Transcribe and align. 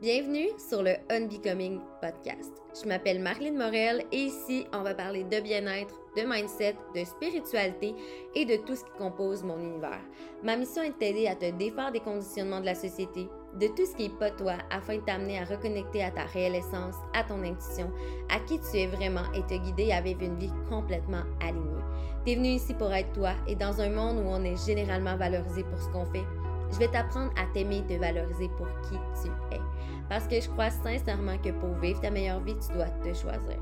Bienvenue 0.00 0.46
sur 0.68 0.84
le 0.84 0.92
Unbecoming 1.10 1.80
Podcast. 2.00 2.52
Je 2.80 2.88
m'appelle 2.88 3.20
Marlene 3.20 3.58
Morel 3.58 4.04
et 4.12 4.26
ici, 4.26 4.64
on 4.72 4.84
va 4.84 4.94
parler 4.94 5.24
de 5.24 5.40
bien-être, 5.40 5.92
de 6.16 6.22
mindset, 6.22 6.76
de 6.94 7.02
spiritualité 7.02 7.96
et 8.36 8.44
de 8.44 8.64
tout 8.64 8.76
ce 8.76 8.84
qui 8.84 8.92
compose 8.96 9.42
mon 9.42 9.58
univers. 9.58 10.00
Ma 10.44 10.56
mission 10.56 10.82
est 10.82 10.90
de 10.90 10.94
t'aider 10.94 11.26
à 11.26 11.34
te 11.34 11.50
défaire 11.50 11.90
des 11.90 11.98
conditionnements 11.98 12.60
de 12.60 12.66
la 12.66 12.76
société, 12.76 13.28
de 13.58 13.66
tout 13.66 13.86
ce 13.86 13.96
qui 13.96 14.04
est 14.04 14.18
pas 14.20 14.30
toi, 14.30 14.54
afin 14.70 14.98
de 14.98 15.00
t'amener 15.00 15.40
à 15.40 15.44
reconnecter 15.44 16.04
à 16.04 16.12
ta 16.12 16.26
réelle 16.26 16.54
essence, 16.54 16.94
à 17.12 17.24
ton 17.24 17.42
intuition, 17.42 17.90
à 18.30 18.38
qui 18.46 18.60
tu 18.60 18.78
es 18.78 18.86
vraiment 18.86 19.32
et 19.34 19.42
te 19.48 19.60
guider 19.60 19.90
à 19.90 20.00
vivre 20.00 20.22
une 20.22 20.38
vie 20.38 20.52
complètement 20.68 21.24
alignée. 21.40 21.82
T'es 22.24 22.36
venu 22.36 22.50
ici 22.50 22.72
pour 22.74 22.92
être 22.92 23.12
toi 23.14 23.32
et 23.48 23.56
dans 23.56 23.80
un 23.80 23.90
monde 23.90 24.18
où 24.18 24.28
on 24.28 24.44
est 24.44 24.64
généralement 24.64 25.16
valorisé 25.16 25.64
pour 25.64 25.80
ce 25.80 25.88
qu'on 25.88 26.06
fait, 26.06 26.24
je 26.72 26.78
vais 26.78 26.88
t'apprendre 26.88 27.32
à 27.36 27.44
t'aimer 27.52 27.78
et 27.78 27.94
te 27.94 28.00
valoriser 28.00 28.48
pour 28.56 28.66
qui 28.82 28.96
tu 29.22 29.28
es. 29.54 29.60
Parce 30.08 30.26
que 30.26 30.40
je 30.40 30.48
crois 30.48 30.70
sincèrement 30.70 31.36
que 31.38 31.50
pour 31.50 31.74
vivre 31.80 32.00
ta 32.00 32.10
meilleure 32.10 32.40
vie, 32.40 32.56
tu 32.66 32.72
dois 32.72 32.88
te 33.04 33.08
choisir. 33.08 33.58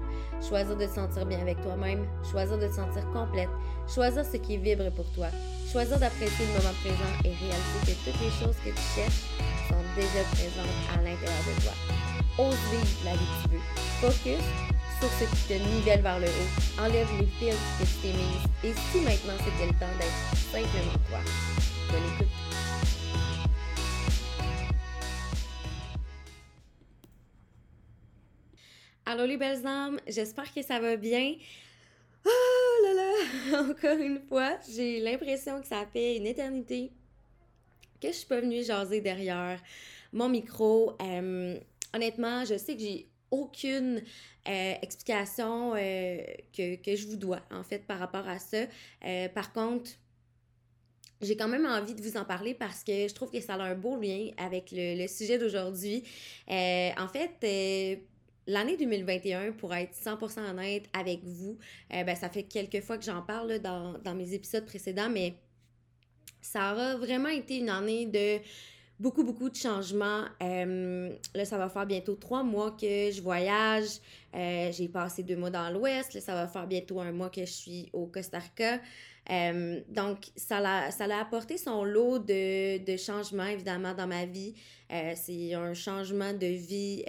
Choisir 0.48 0.76
de 0.76 0.86
te 0.86 0.90
sentir 0.90 1.26
bien 1.26 1.40
avec 1.40 1.60
toi-même, 1.62 2.06
choisir 2.30 2.56
de 2.58 2.68
te 2.68 2.74
sentir 2.74 3.04
complète, 3.12 3.48
choisir 3.92 4.24
ce 4.24 4.36
qui 4.36 4.56
vibre 4.56 4.90
pour 4.92 5.10
toi, 5.12 5.26
choisir 5.72 5.98
d'apprécier 5.98 6.46
le 6.46 6.52
moment 6.58 6.74
présent 6.82 7.12
et 7.24 7.30
réaliser 7.30 7.80
que 7.84 8.10
toutes 8.10 8.20
les 8.20 8.30
choses 8.30 8.56
que 8.64 8.70
tu 8.70 8.86
cherches 8.94 9.24
sont 9.68 9.82
déjà 9.96 10.22
présentes 10.32 10.76
à 10.94 10.96
l'intérieur 10.98 11.42
de 11.48 11.62
toi. 11.62 11.72
Ose 12.38 12.54
vivre 12.70 13.04
la 13.04 13.12
vie 13.12 13.18
que 13.18 13.48
tu 13.48 13.54
veux. 13.54 13.62
Focus 14.00 14.44
sur 15.00 15.08
ce 15.08 15.24
qui 15.24 15.48
te 15.48 15.74
nivelle 15.74 16.02
vers 16.02 16.18
le 16.18 16.26
haut. 16.26 16.82
Enlève 16.82 17.08
les 17.18 17.26
fils 17.26 17.56
que 17.78 17.84
tu 17.84 17.94
t'es 18.02 18.12
mis. 18.12 18.70
Et 18.70 18.74
si 18.74 19.00
maintenant 19.00 19.34
c'était 19.38 19.66
le 19.66 19.78
temps 19.78 19.96
d'être 19.98 20.36
simplement 20.52 20.98
toi. 21.08 21.18
Bonne 21.90 22.02
écoute. 22.14 22.35
Allô 29.16 29.24
les 29.24 29.38
belles 29.38 29.66
âmes, 29.66 29.98
j'espère 30.06 30.52
que 30.52 30.60
ça 30.60 30.78
va 30.78 30.94
bien. 30.96 31.36
Oh 32.26 32.84
là 32.84 32.92
là, 32.92 33.62
encore 33.70 33.98
une 33.98 34.20
fois, 34.28 34.58
j'ai 34.68 35.00
l'impression 35.00 35.58
que 35.62 35.66
ça 35.66 35.86
fait 35.90 36.18
une 36.18 36.26
éternité 36.26 36.92
que 37.98 38.08
je 38.08 38.12
suis 38.12 38.26
pas 38.26 38.42
venue 38.42 38.62
jaser 38.62 39.00
derrière 39.00 39.58
mon 40.12 40.28
micro. 40.28 40.98
Euh, 41.00 41.58
honnêtement, 41.94 42.44
je 42.44 42.58
sais 42.58 42.74
que 42.74 42.82
j'ai 42.82 43.08
aucune 43.30 44.02
euh, 44.48 44.74
explication 44.82 45.72
euh, 45.74 46.18
que, 46.54 46.94
je 46.94 47.06
vous 47.06 47.16
dois, 47.16 47.40
en 47.50 47.62
fait, 47.62 47.86
par 47.86 47.98
rapport 47.98 48.28
à 48.28 48.38
ça. 48.38 48.66
par 49.34 49.54
contre, 49.54 49.92
j'ai 51.22 51.38
quand 51.38 51.48
même 51.48 51.64
envie 51.64 51.94
de 51.94 52.02
vous 52.02 52.18
en 52.18 52.26
parler 52.26 52.52
parce 52.52 52.84
que 52.84 53.08
je 53.08 53.14
trouve 53.14 53.30
que 53.30 53.40
ça 53.40 53.54
a 53.54 53.62
un 53.62 53.76
beau 53.76 53.98
lien 53.98 54.28
avec 54.36 54.74
le 54.76 55.06
sujet 55.06 55.38
d'aujourd'hui. 55.38 56.04
en 56.50 57.08
fait, 57.08 57.98
L'année 58.48 58.76
2021, 58.76 59.52
pour 59.52 59.74
être 59.74 59.92
100% 59.92 60.50
honnête 60.50 60.84
avec 60.92 61.24
vous, 61.24 61.58
euh, 61.92 62.04
ben, 62.04 62.14
ça 62.14 62.28
fait 62.28 62.44
quelques 62.44 62.80
fois 62.80 62.96
que 62.96 63.04
j'en 63.04 63.22
parle 63.22 63.58
dans, 63.58 63.98
dans, 63.98 64.14
mes 64.14 64.34
épisodes 64.34 64.64
précédents, 64.64 65.10
mais 65.10 65.34
ça 66.40 66.72
aura 66.72 66.96
vraiment 66.96 67.28
été 67.28 67.58
une 67.58 67.70
année 67.70 68.06
de 68.06 68.38
beaucoup, 69.00 69.24
beaucoup 69.24 69.50
de 69.50 69.56
changements. 69.56 70.26
Euh, 70.44 71.12
là, 71.34 71.44
ça 71.44 71.58
va 71.58 71.68
faire 71.68 71.86
bientôt 71.86 72.14
trois 72.14 72.44
mois 72.44 72.70
que 72.70 73.10
je 73.10 73.20
voyage. 73.20 73.98
Euh, 74.32 74.70
j'ai 74.70 74.86
passé 74.86 75.24
deux 75.24 75.36
mois 75.36 75.50
dans 75.50 75.68
l'Ouest. 75.70 76.14
Là, 76.14 76.20
ça 76.20 76.34
va 76.34 76.46
faire 76.46 76.68
bientôt 76.68 77.00
un 77.00 77.10
mois 77.10 77.30
que 77.30 77.40
je 77.40 77.52
suis 77.52 77.90
au 77.92 78.06
Costa 78.06 78.38
Rica. 78.38 78.80
donc, 79.88 80.18
ça 80.36 80.60
l'a, 80.60 81.18
apporté 81.18 81.58
son 81.58 81.82
lot 81.82 82.20
de, 82.20 82.78
de 82.78 82.96
changements, 82.96 83.46
évidemment, 83.46 83.92
dans 83.92 84.06
ma 84.06 84.24
vie. 84.24 84.54
c'est 85.16 85.52
un 85.54 85.74
changement 85.74 86.32
de 86.32 86.46
vie 86.46 87.02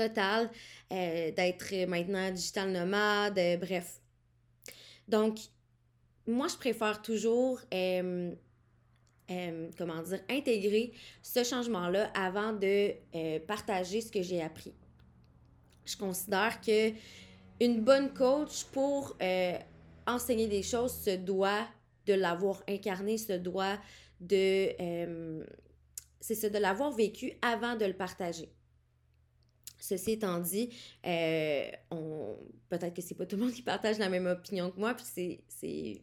euh, 0.00 1.30
d'être 1.30 1.86
maintenant 1.86 2.30
digital 2.30 2.70
nomade, 2.70 3.38
euh, 3.38 3.56
bref. 3.56 4.00
Donc, 5.08 5.38
moi, 6.26 6.48
je 6.48 6.56
préfère 6.56 7.02
toujours, 7.02 7.60
euh, 7.74 8.32
comment 9.76 10.02
dire, 10.02 10.20
intégrer 10.28 10.92
ce 11.22 11.44
changement-là 11.44 12.10
avant 12.14 12.52
de 12.52 12.92
partager 13.46 14.00
ce 14.00 14.10
que 14.10 14.22
j'ai 14.22 14.42
appris. 14.42 14.74
Je 15.84 15.96
considère 15.96 16.60
que 16.60 16.92
une 17.60 17.82
bonne 17.82 18.12
coach 18.12 18.64
pour 18.72 19.16
enseigner 20.06 20.46
des 20.46 20.62
choses 20.62 20.94
se 20.94 21.16
doit 21.16 21.66
de 22.06 22.14
l'avoir 22.14 22.62
incarné, 22.68 23.18
se 23.18 23.32
doit 23.32 23.78
de... 24.20 24.70
c'est 26.20 26.34
ça, 26.34 26.48
de 26.48 26.58
l'avoir 26.58 26.92
vécu 26.92 27.32
avant 27.42 27.76
de 27.76 27.86
le 27.86 27.94
partager. 27.94 28.52
Ceci 29.80 30.12
étant 30.12 30.38
dit, 30.38 30.70
euh, 31.06 31.70
on... 31.90 32.36
peut-être 32.68 32.94
que 32.94 33.02
c'est 33.02 33.14
pas 33.14 33.26
tout 33.26 33.36
le 33.36 33.42
monde 33.42 33.52
qui 33.52 33.62
partage 33.62 33.98
la 33.98 34.08
même 34.08 34.26
opinion 34.26 34.70
que 34.70 34.78
moi, 34.78 34.94
puis 34.94 35.40
c'est 35.48 36.02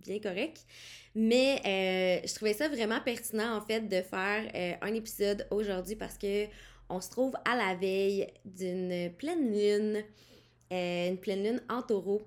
bien 0.00 0.18
correct. 0.18 0.66
Mais 1.14 1.60
euh, 1.64 2.26
je 2.26 2.34
trouvais 2.34 2.54
ça 2.54 2.68
vraiment 2.68 3.00
pertinent, 3.00 3.56
en 3.56 3.60
fait, 3.60 3.82
de 3.82 4.02
faire 4.02 4.50
euh, 4.54 4.74
un 4.80 4.94
épisode 4.94 5.46
aujourd'hui 5.50 5.96
parce 5.96 6.18
que 6.18 6.46
on 6.88 7.00
se 7.00 7.10
trouve 7.10 7.34
à 7.44 7.56
la 7.56 7.74
veille 7.74 8.26
d'une 8.44 9.10
pleine 9.16 9.50
lune, 9.50 10.04
une 10.70 11.16
pleine 11.18 11.42
lune 11.42 11.62
en 11.70 11.80
taureau. 11.80 12.22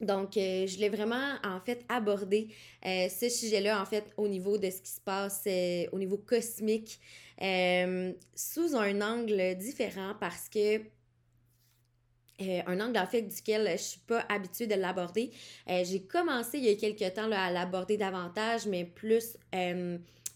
Donc, 0.00 0.32
je 0.34 0.74
voulais 0.74 0.88
vraiment, 0.88 1.36
en 1.42 1.58
fait, 1.60 1.84
aborder 1.88 2.48
ce 2.84 3.28
sujet-là, 3.28 3.80
en 3.80 3.86
fait, 3.86 4.12
au 4.16 4.28
niveau 4.28 4.58
de 4.58 4.68
ce 4.70 4.82
qui 4.82 4.90
se 4.90 5.00
passe 5.00 5.48
au 5.92 5.98
niveau 5.98 6.18
cosmique 6.18 7.00
euh, 7.42 8.12
sous 8.34 8.74
un 8.76 9.00
angle 9.02 9.56
différent 9.56 10.14
parce 10.18 10.48
que 10.48 10.78
euh, 12.40 12.62
un 12.66 12.80
angle 12.80 12.98
en 12.98 13.06
fait 13.06 13.22
duquel 13.22 13.68
je 13.72 13.82
suis 13.82 14.00
pas 14.00 14.24
habituée 14.28 14.66
de 14.66 14.74
l'aborder. 14.74 15.30
Euh, 15.68 15.84
j'ai 15.84 16.02
commencé 16.02 16.58
il 16.58 16.64
y 16.64 16.70
a 16.70 16.74
quelques 16.76 17.14
temps 17.14 17.30
à 17.30 17.50
l'aborder 17.50 17.96
davantage, 17.96 18.66
mais 18.66 18.84
plus 18.84 19.36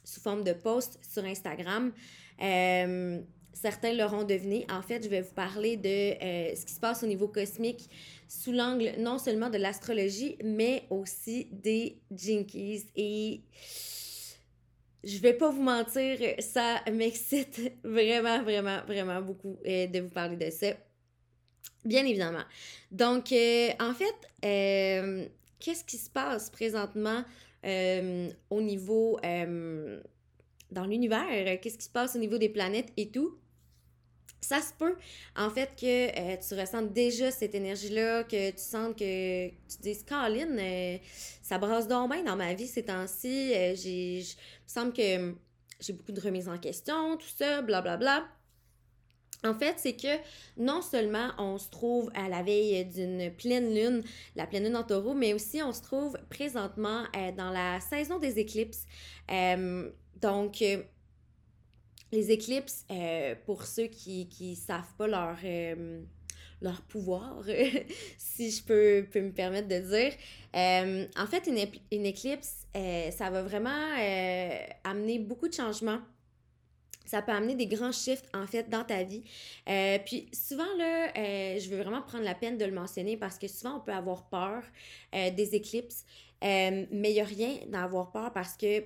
sous 0.04 0.20
forme 0.20 0.44
de 0.44 0.52
post 0.52 0.98
sur 1.02 1.24
Instagram. 1.24 1.92
Certains 3.52 3.92
l'auront 3.92 4.24
deviné. 4.24 4.66
En 4.70 4.82
fait, 4.82 5.02
je 5.02 5.08
vais 5.08 5.20
vous 5.20 5.34
parler 5.34 5.76
de 5.76 6.54
ce 6.54 6.64
qui 6.64 6.72
se 6.72 6.80
passe 6.80 7.02
au 7.02 7.06
niveau 7.06 7.28
cosmique 7.28 7.88
sous 8.28 8.52
l'angle 8.52 8.92
non 8.98 9.18
seulement 9.18 9.50
de 9.50 9.58
l'astrologie, 9.58 10.36
mais 10.44 10.84
aussi 10.90 11.48
des 11.50 12.00
Jinkies. 12.10 12.86
Et 12.96 13.42
je 15.02 15.18
vais 15.18 15.32
pas 15.32 15.50
vous 15.50 15.62
mentir, 15.62 16.18
ça 16.38 16.80
m'excite 16.92 17.72
vraiment, 17.84 18.42
vraiment, 18.42 18.80
vraiment 18.86 19.20
beaucoup 19.22 19.58
euh, 19.66 19.86
de 19.86 20.00
vous 20.00 20.10
parler 20.10 20.36
de 20.36 20.50
ça. 20.50 20.68
Bien 21.84 22.04
évidemment. 22.04 22.44
Donc, 22.90 23.32
euh, 23.32 23.70
en 23.80 23.94
fait, 23.94 24.14
euh, 24.44 25.26
qu'est-ce 25.58 25.84
qui 25.84 25.96
se 25.96 26.10
passe 26.10 26.50
présentement 26.50 27.24
au 28.50 28.62
niveau 28.62 29.18
dans 30.72 30.84
l'univers? 30.84 31.60
Qu'est-ce 31.60 31.78
qui 31.78 31.84
se 31.84 31.90
passe 31.90 32.16
au 32.16 32.18
niveau 32.18 32.38
des 32.38 32.48
planètes 32.48 32.92
et 32.96 33.10
tout? 33.10 33.38
ça 34.40 34.60
se 34.60 34.72
peut, 34.72 34.96
en 35.36 35.50
fait, 35.50 35.70
que 35.78 35.86
euh, 35.86 36.36
tu 36.36 36.54
ressentes 36.54 36.92
déjà 36.92 37.30
cette 37.30 37.54
énergie-là, 37.54 38.24
que 38.24 38.50
tu 38.50 38.58
sens 38.62 38.94
que 38.96 39.48
tu 39.48 39.94
te 39.94 40.04
Caroline, 40.04 40.56
euh, 40.58 40.98
ça 41.42 41.58
brasse 41.58 41.86
donc 41.86 42.12
bien 42.12 42.24
dans 42.24 42.36
ma 42.36 42.54
vie 42.54 42.66
ces 42.66 42.84
temps-ci. 42.84 43.52
Euh, 43.54 43.74
j'ai, 43.76 44.18
il 44.18 44.22
me 44.22 44.24
semble 44.66 44.92
que 44.92 45.34
j'ai 45.80 45.92
beaucoup 45.92 46.12
de 46.12 46.20
remises 46.20 46.48
en 46.48 46.58
question, 46.58 47.16
tout 47.16 47.28
ça, 47.36 47.62
blablabla. 47.62 47.96
Bla, 47.96 48.20
bla. 48.20 48.28
En 49.42 49.54
fait, 49.54 49.76
c'est 49.78 49.96
que 49.96 50.18
non 50.58 50.82
seulement 50.82 51.30
on 51.38 51.56
se 51.56 51.70
trouve 51.70 52.10
à 52.14 52.28
la 52.28 52.42
veille 52.42 52.84
d'une 52.84 53.30
pleine 53.30 53.74
lune, 53.74 54.02
la 54.36 54.46
pleine 54.46 54.64
lune 54.64 54.76
en 54.76 54.82
taureau, 54.82 55.14
mais 55.14 55.32
aussi 55.32 55.62
on 55.62 55.72
se 55.72 55.80
trouve 55.80 56.18
présentement 56.28 57.04
dans 57.38 57.48
la 57.48 57.80
saison 57.80 58.18
des 58.18 58.38
éclipses. 58.38 58.84
Donc, 60.20 60.62
les 62.12 62.30
éclipses, 62.32 62.84
euh, 62.90 63.34
pour 63.46 63.64
ceux 63.64 63.86
qui 63.86 64.28
ne 64.40 64.54
savent 64.54 64.94
pas 64.98 65.06
leur, 65.06 65.36
euh, 65.44 66.02
leur 66.60 66.82
pouvoir, 66.82 67.44
si 68.18 68.50
je 68.50 68.62
peux, 68.62 69.20
me 69.20 69.30
permettre 69.30 69.68
de 69.68 69.78
dire, 69.78 70.12
euh, 70.56 71.06
en 71.16 71.26
fait, 71.26 71.46
une, 71.46 71.58
une 71.92 72.06
éclipse, 72.06 72.66
ça 73.12 73.30
va 73.30 73.42
vraiment 73.42 73.70
amener 74.84 75.18
beaucoup 75.18 75.48
de 75.48 75.54
changements. 75.54 76.00
Ça 77.06 77.22
peut 77.22 77.32
amener 77.32 77.56
des 77.56 77.66
grands 77.66 77.90
shifts, 77.90 78.28
en 78.34 78.46
fait, 78.46 78.68
dans 78.68 78.84
ta 78.84 79.02
vie. 79.02 79.24
puis 80.04 80.28
souvent, 80.32 80.76
là, 80.78 81.12
je 81.58 81.68
veux 81.68 81.78
vraiment 81.78 82.02
prendre 82.02 82.24
la 82.24 82.34
peine 82.34 82.56
de 82.56 82.64
le 82.64 82.72
mentionner 82.72 83.16
parce 83.16 83.38
que 83.38 83.48
souvent, 83.48 83.78
on 83.78 83.80
peut 83.80 83.92
avoir 83.92 84.28
peur 84.28 84.62
des 85.12 85.54
éclipses. 85.56 86.04
mais 86.40 86.86
il 86.92 87.14
n'y 87.14 87.20
a 87.20 87.24
rien 87.24 87.58
d'avoir 87.66 88.12
peur 88.12 88.32
parce 88.32 88.56
que 88.56 88.84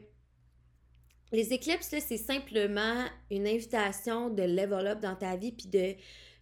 les 1.35 1.53
éclipses, 1.53 1.95
c'est 1.99 2.17
simplement 2.17 3.05
une 3.31 3.47
invitation 3.47 4.31
de 4.31 4.43
level 4.43 4.87
up 4.87 5.01
dans 5.01 5.17
ta 5.17 5.37
vie 5.37 5.53
puis 5.53 5.69
de 5.69 5.95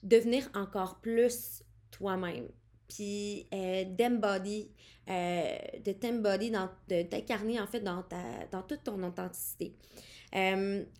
devenir 0.02 0.48
encore 0.54 1.00
plus 1.00 1.62
toi-même. 1.90 2.48
Puis 2.88 3.46
euh, 3.54 3.84
d'embody, 3.84 4.70
euh, 5.08 5.56
de 5.84 5.92
t'embody, 5.92 6.50
de 6.50 7.02
t'incarner 7.02 7.60
en 7.60 7.66
fait 7.66 7.80
dans, 7.80 8.02
ta, 8.02 8.22
dans 8.50 8.62
toute 8.62 8.84
ton 8.84 9.02
authenticité. 9.02 9.74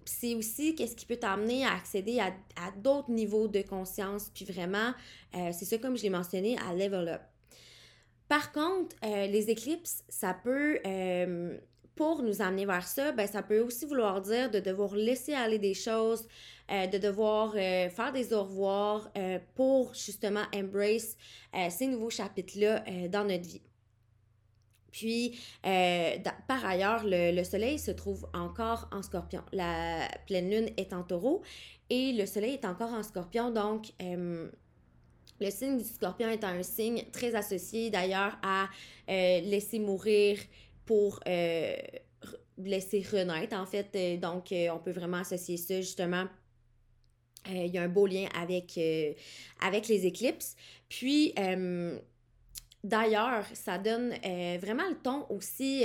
c'est 0.05 0.35
aussi 0.35 0.75
qu'est-ce 0.75 0.97
qui 0.97 1.06
peut 1.06 1.17
t'amener 1.17 1.65
à 1.65 1.75
accéder 1.75 2.21
à, 2.21 2.33
d'autres 2.77 3.11
niveaux 3.11 3.49
de 3.49 3.62
conscience, 3.62 4.31
puis 4.35 4.45
vraiment, 4.45 4.93
c'est 5.33 5.65
ça 5.65 5.79
comme 5.79 5.97
je 5.97 6.03
l'ai 6.03 6.11
mentionné, 6.11 6.56
à 6.59 6.75
level 6.75 7.09
up. 7.09 7.23
Par 8.29 8.53
contre, 8.53 8.97
les 9.03 9.50
éclipses, 9.50 10.05
ça 10.09 10.35
peut 10.35 10.81
pour 11.94 12.23
nous 12.23 12.41
amener 12.41 12.67
vers 12.67 12.87
ça, 12.87 13.12
ben, 13.12 13.27
ça 13.27 13.43
peut 13.43 13.61
aussi 13.61 13.85
vouloir 13.85 14.21
dire 14.21 14.50
de 14.50 14.61
devoir 14.61 14.94
laisser 14.94 15.35
aller 15.35 15.59
des 15.59 15.75
choses, 15.75 16.27
euh, 16.71 16.87
de 16.87 16.97
devoir 16.97 17.55
euh, 17.55 17.91
faire 17.91 18.12
des 18.12 18.33
au 18.33 18.44
revoir 18.44 19.11
euh, 19.19 19.39
pour 19.55 19.93
justement 19.94 20.44
embrace 20.55 21.17
ces 21.69 21.87
nouveaux 21.87 22.09
chapitres-là 22.09 22.85
dans 23.09 23.25
notre 23.25 23.47
vie. 23.47 23.61
Puis, 24.91 25.39
par 25.62 26.65
ailleurs, 26.65 27.03
le, 27.05 27.44
soleil 27.44 27.79
se 27.79 27.91
trouve 27.91 28.27
encore 28.33 28.88
en 28.91 29.03
scorpion. 29.03 29.43
La 29.53 30.09
pleine 30.27 30.50
lune 30.50 30.71
est 30.79 30.95
en 30.95 31.03
taureau 31.03 31.43
et 31.91 32.12
le 32.12 32.25
soleil 32.25 32.55
est 32.55 32.65
encore 32.65 32.93
en 32.93 33.03
scorpion. 33.03 33.50
Donc, 33.50 33.93
le 34.00 35.50
signe 35.50 35.77
du 35.77 35.85
scorpion 35.85 36.29
est 36.29 36.45
un 36.45 36.62
signe 36.62 37.05
très 37.12 37.35
associé 37.35 37.91
d'ailleurs 37.91 38.38
à 38.43 38.69
laisser 39.09 39.79
mourir, 39.79 40.38
pour 40.87 41.20
euh, 41.26 41.76
laisser 42.58 43.05
renaître, 43.11 43.56
en 43.56 43.67
fait. 43.67 43.88
Euh, 43.94 44.17
donc, 44.17 44.52
euh, 44.52 44.69
on 44.70 44.79
peut 44.79 44.90
vraiment 44.90 45.19
associer 45.19 45.56
ça, 45.56 45.81
justement. 45.81 46.26
Il 47.49 47.67
y 47.67 47.79
a 47.79 47.82
un 47.82 47.88
beau 47.88 48.06
lien 48.06 48.29
avec, 48.40 48.79
avec 49.61 49.88
les 49.88 50.06
éclipses. 50.06 50.55
Puis, 50.88 51.34
d'ailleurs, 52.84 53.44
ça 53.52 53.79
donne 53.79 54.11
vraiment 54.61 54.88
le 54.88 54.94
ton 55.02 55.26
aussi 55.29 55.82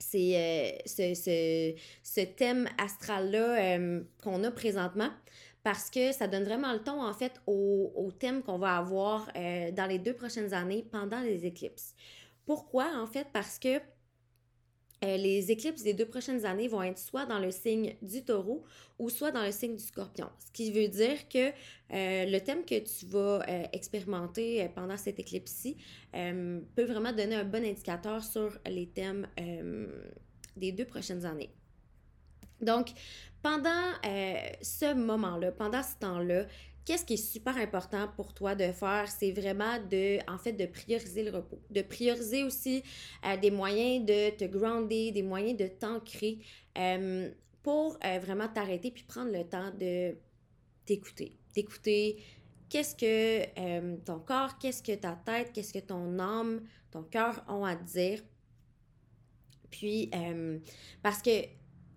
c'est 0.00 0.80
ce, 0.84 1.14
ce, 1.14 1.74
ce, 2.02 2.20
thème 2.22 2.68
astral-là 2.76 3.78
qu'on 4.20 4.42
a 4.42 4.50
présentement 4.50 5.10
parce 5.62 5.90
que 5.90 6.10
ça 6.10 6.26
donne 6.26 6.42
vraiment 6.42 6.72
le 6.72 6.80
ton, 6.80 7.00
en 7.00 7.14
fait, 7.14 7.40
au, 7.46 7.92
au 7.94 8.10
thème 8.10 8.42
qu'on 8.42 8.58
va 8.58 8.78
avoir 8.78 9.30
dans 9.36 9.86
les 9.88 10.00
deux 10.00 10.14
prochaines 10.14 10.52
années 10.52 10.84
pendant 10.90 11.20
les 11.20 11.46
éclipses. 11.46 11.94
Pourquoi? 12.50 13.00
En 13.00 13.06
fait, 13.06 13.28
parce 13.32 13.60
que 13.60 13.76
euh, 13.76 15.16
les 15.16 15.52
éclipses 15.52 15.84
des 15.84 15.94
deux 15.94 16.04
prochaines 16.04 16.44
années 16.44 16.66
vont 16.66 16.82
être 16.82 16.98
soit 16.98 17.24
dans 17.24 17.38
le 17.38 17.52
signe 17.52 17.94
du 18.02 18.24
taureau 18.24 18.64
ou 18.98 19.08
soit 19.08 19.30
dans 19.30 19.44
le 19.44 19.52
signe 19.52 19.76
du 19.76 19.84
scorpion. 19.84 20.28
Ce 20.44 20.50
qui 20.50 20.72
veut 20.72 20.88
dire 20.88 21.28
que 21.28 21.50
euh, 21.50 21.52
le 22.26 22.38
thème 22.40 22.64
que 22.64 22.80
tu 22.80 23.06
vas 23.06 23.48
euh, 23.48 23.62
expérimenter 23.72 24.68
pendant 24.74 24.96
cette 24.96 25.20
éclipse-ci 25.20 25.76
peut 26.12 26.84
vraiment 26.86 27.12
donner 27.12 27.36
un 27.36 27.44
bon 27.44 27.64
indicateur 27.64 28.24
sur 28.24 28.58
les 28.66 28.88
thèmes 28.88 29.28
des 30.56 30.72
deux 30.72 30.86
prochaines 30.86 31.24
années. 31.24 31.54
Donc, 32.60 32.88
pendant 33.44 33.92
ce 34.02 34.92
moment-là, 34.92 35.52
pendant 35.52 35.84
ce 35.84 35.94
temps-là, 36.00 36.46
qu'est-ce 36.84 37.04
qui 37.04 37.14
est 37.14 37.16
super 37.16 37.56
important 37.56 38.08
pour 38.16 38.32
toi 38.32 38.54
de 38.54 38.72
faire, 38.72 39.08
c'est 39.08 39.32
vraiment 39.32 39.78
de, 39.90 40.18
en 40.30 40.38
fait, 40.38 40.52
de 40.52 40.66
prioriser 40.66 41.22
le 41.22 41.30
repos, 41.30 41.60
de 41.70 41.82
prioriser 41.82 42.44
aussi 42.44 42.82
euh, 43.24 43.36
des 43.36 43.50
moyens 43.50 44.04
de 44.04 44.30
te 44.30 44.44
grounder, 44.44 45.12
des 45.12 45.22
moyens 45.22 45.56
de 45.56 45.66
t'ancrer 45.66 46.38
euh, 46.78 47.30
pour 47.62 47.98
euh, 48.04 48.18
vraiment 48.18 48.48
t'arrêter 48.48 48.90
puis 48.90 49.04
prendre 49.04 49.32
le 49.32 49.44
temps 49.44 49.70
de 49.78 50.16
t'écouter, 50.86 51.38
d'écouter 51.54 52.22
qu'est-ce 52.68 52.94
que 52.94 53.96
ton 54.04 54.20
corps, 54.20 54.58
qu'est-ce 54.58 54.82
que 54.82 54.94
ta 54.94 55.12
tête, 55.12 55.52
qu'est-ce 55.52 55.72
que 55.72 55.80
ton 55.80 56.18
âme, 56.18 56.62
ton 56.90 57.02
cœur 57.02 57.44
ont 57.48 57.64
à 57.64 57.76
te 57.76 57.84
dire. 57.84 58.22
Puis, 59.70 60.10
parce 61.02 61.20
que, 61.20 61.42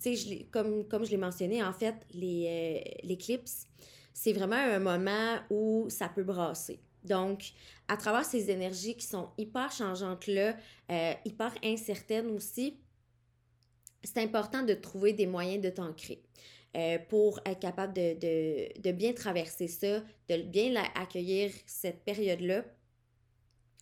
tu 0.02 0.16
sais, 0.16 0.48
comme, 0.52 0.88
comme 0.88 1.06
je 1.06 1.12
l'ai 1.12 1.18
mentionné, 1.18 1.64
en 1.64 1.74
fait, 1.74 1.96
l'éclipse, 2.14 3.68
c'est 4.14 4.34
vraiment 4.34 4.56
un 4.56 4.80
moment 4.80 5.40
où 5.50 5.88
ça 5.90 6.08
peut 6.08 6.24
brasser. 6.24 6.80
Donc, 7.04 7.52
à 7.88 7.98
travers 7.98 8.24
ces 8.24 8.50
énergies 8.50 8.96
qui 8.96 9.06
sont 9.06 9.30
hyper 9.38 9.72
changeantes-là, 9.72 10.56
euh, 10.92 11.14
hyper 11.26 11.54
incertaines 11.64 12.28
aussi, 12.28 12.80
c'est 14.04 14.20
important 14.20 14.64
de 14.64 14.74
trouver 14.74 15.14
des 15.14 15.28
moyens 15.28 15.62
de 15.64 15.70
t'ancrer. 15.70 16.22
Euh, 16.76 16.98
pour 17.08 17.40
être 17.46 17.60
capable 17.60 17.94
de, 17.94 18.92
bien 18.92 19.14
traverser 19.14 19.68
ça, 19.68 20.00
de 20.28 20.42
bien 20.42 20.74
accueillir 20.96 21.52
cette 21.68 22.04
période-là, 22.04 22.64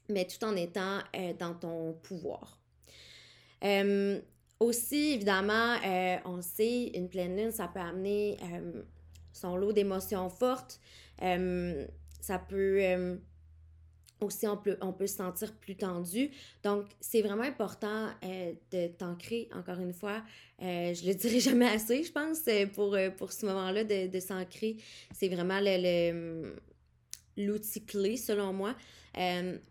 mais 0.09 0.27
tout 0.27 0.43
en 0.43 0.55
étant 0.57 0.99
euh, 1.15 1.33
dans 1.39 1.53
ton 1.53 1.93
pouvoir. 1.93 2.59
aussi, 4.59 5.13
évidemment, 5.13 5.77
on 6.25 6.41
sait, 6.41 6.87
une 6.93 7.07
pleine 7.07 7.37
lune, 7.37 7.51
ça 7.51 7.69
peut 7.69 7.79
amener 7.79 8.37
son 9.33 9.55
lot 9.55 9.73
d'émotions 9.73 10.29
fortes. 10.29 10.79
Euh, 11.21 11.85
ça 12.19 12.39
peut 12.39 12.79
euh, 12.81 13.15
aussi, 14.19 14.47
on 14.47 14.57
peut, 14.57 14.77
on 14.81 14.93
peut 14.93 15.07
se 15.07 15.15
sentir 15.15 15.53
plus 15.55 15.75
tendu. 15.75 16.31
Donc, 16.63 16.85
c'est 16.99 17.21
vraiment 17.21 17.43
important 17.43 18.09
euh, 18.23 18.53
de 18.71 18.87
t'ancrer, 18.87 19.49
encore 19.53 19.79
une 19.79 19.93
fois. 19.93 20.23
je 20.59 21.07
le 21.07 21.13
dirai 21.13 21.39
jamais 21.39 21.67
assez, 21.67 22.03
je 22.03 22.11
pense, 22.11 22.41
pour, 22.73 22.95
pour 23.17 23.31
ce 23.31 23.45
moment-là, 23.47 23.83
de, 23.83 24.07
de 24.07 24.19
s'ancrer. 24.19 24.77
C'est 25.13 25.29
vraiment 25.29 25.59
le, 25.61 26.55
l'outil 27.37 27.83
clé, 27.83 28.17
selon 28.17 28.53
moi, 28.53 28.75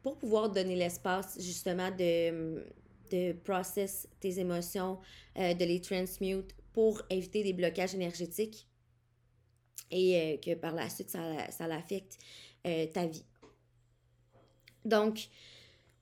pour 0.02 0.18
pouvoir 0.18 0.50
donner 0.50 0.74
l'espace, 0.74 1.38
justement, 1.40 1.90
de, 1.90 2.64
de 3.12 3.32
process 3.44 4.08
tes 4.18 4.40
émotions, 4.40 4.98
de 5.36 5.64
les 5.64 5.80
transmute 5.80 6.50
pour 6.72 7.02
éviter 7.10 7.44
des 7.44 7.52
blocages 7.52 7.94
énergétiques 7.94 8.66
et 9.90 10.16
euh, 10.16 10.36
que 10.38 10.54
par 10.54 10.74
la 10.74 10.88
suite, 10.88 11.10
ça, 11.10 11.50
ça 11.50 11.66
l'affecte 11.66 12.18
euh, 12.66 12.86
ta 12.86 13.06
vie. 13.06 13.24
Donc, 14.84 15.28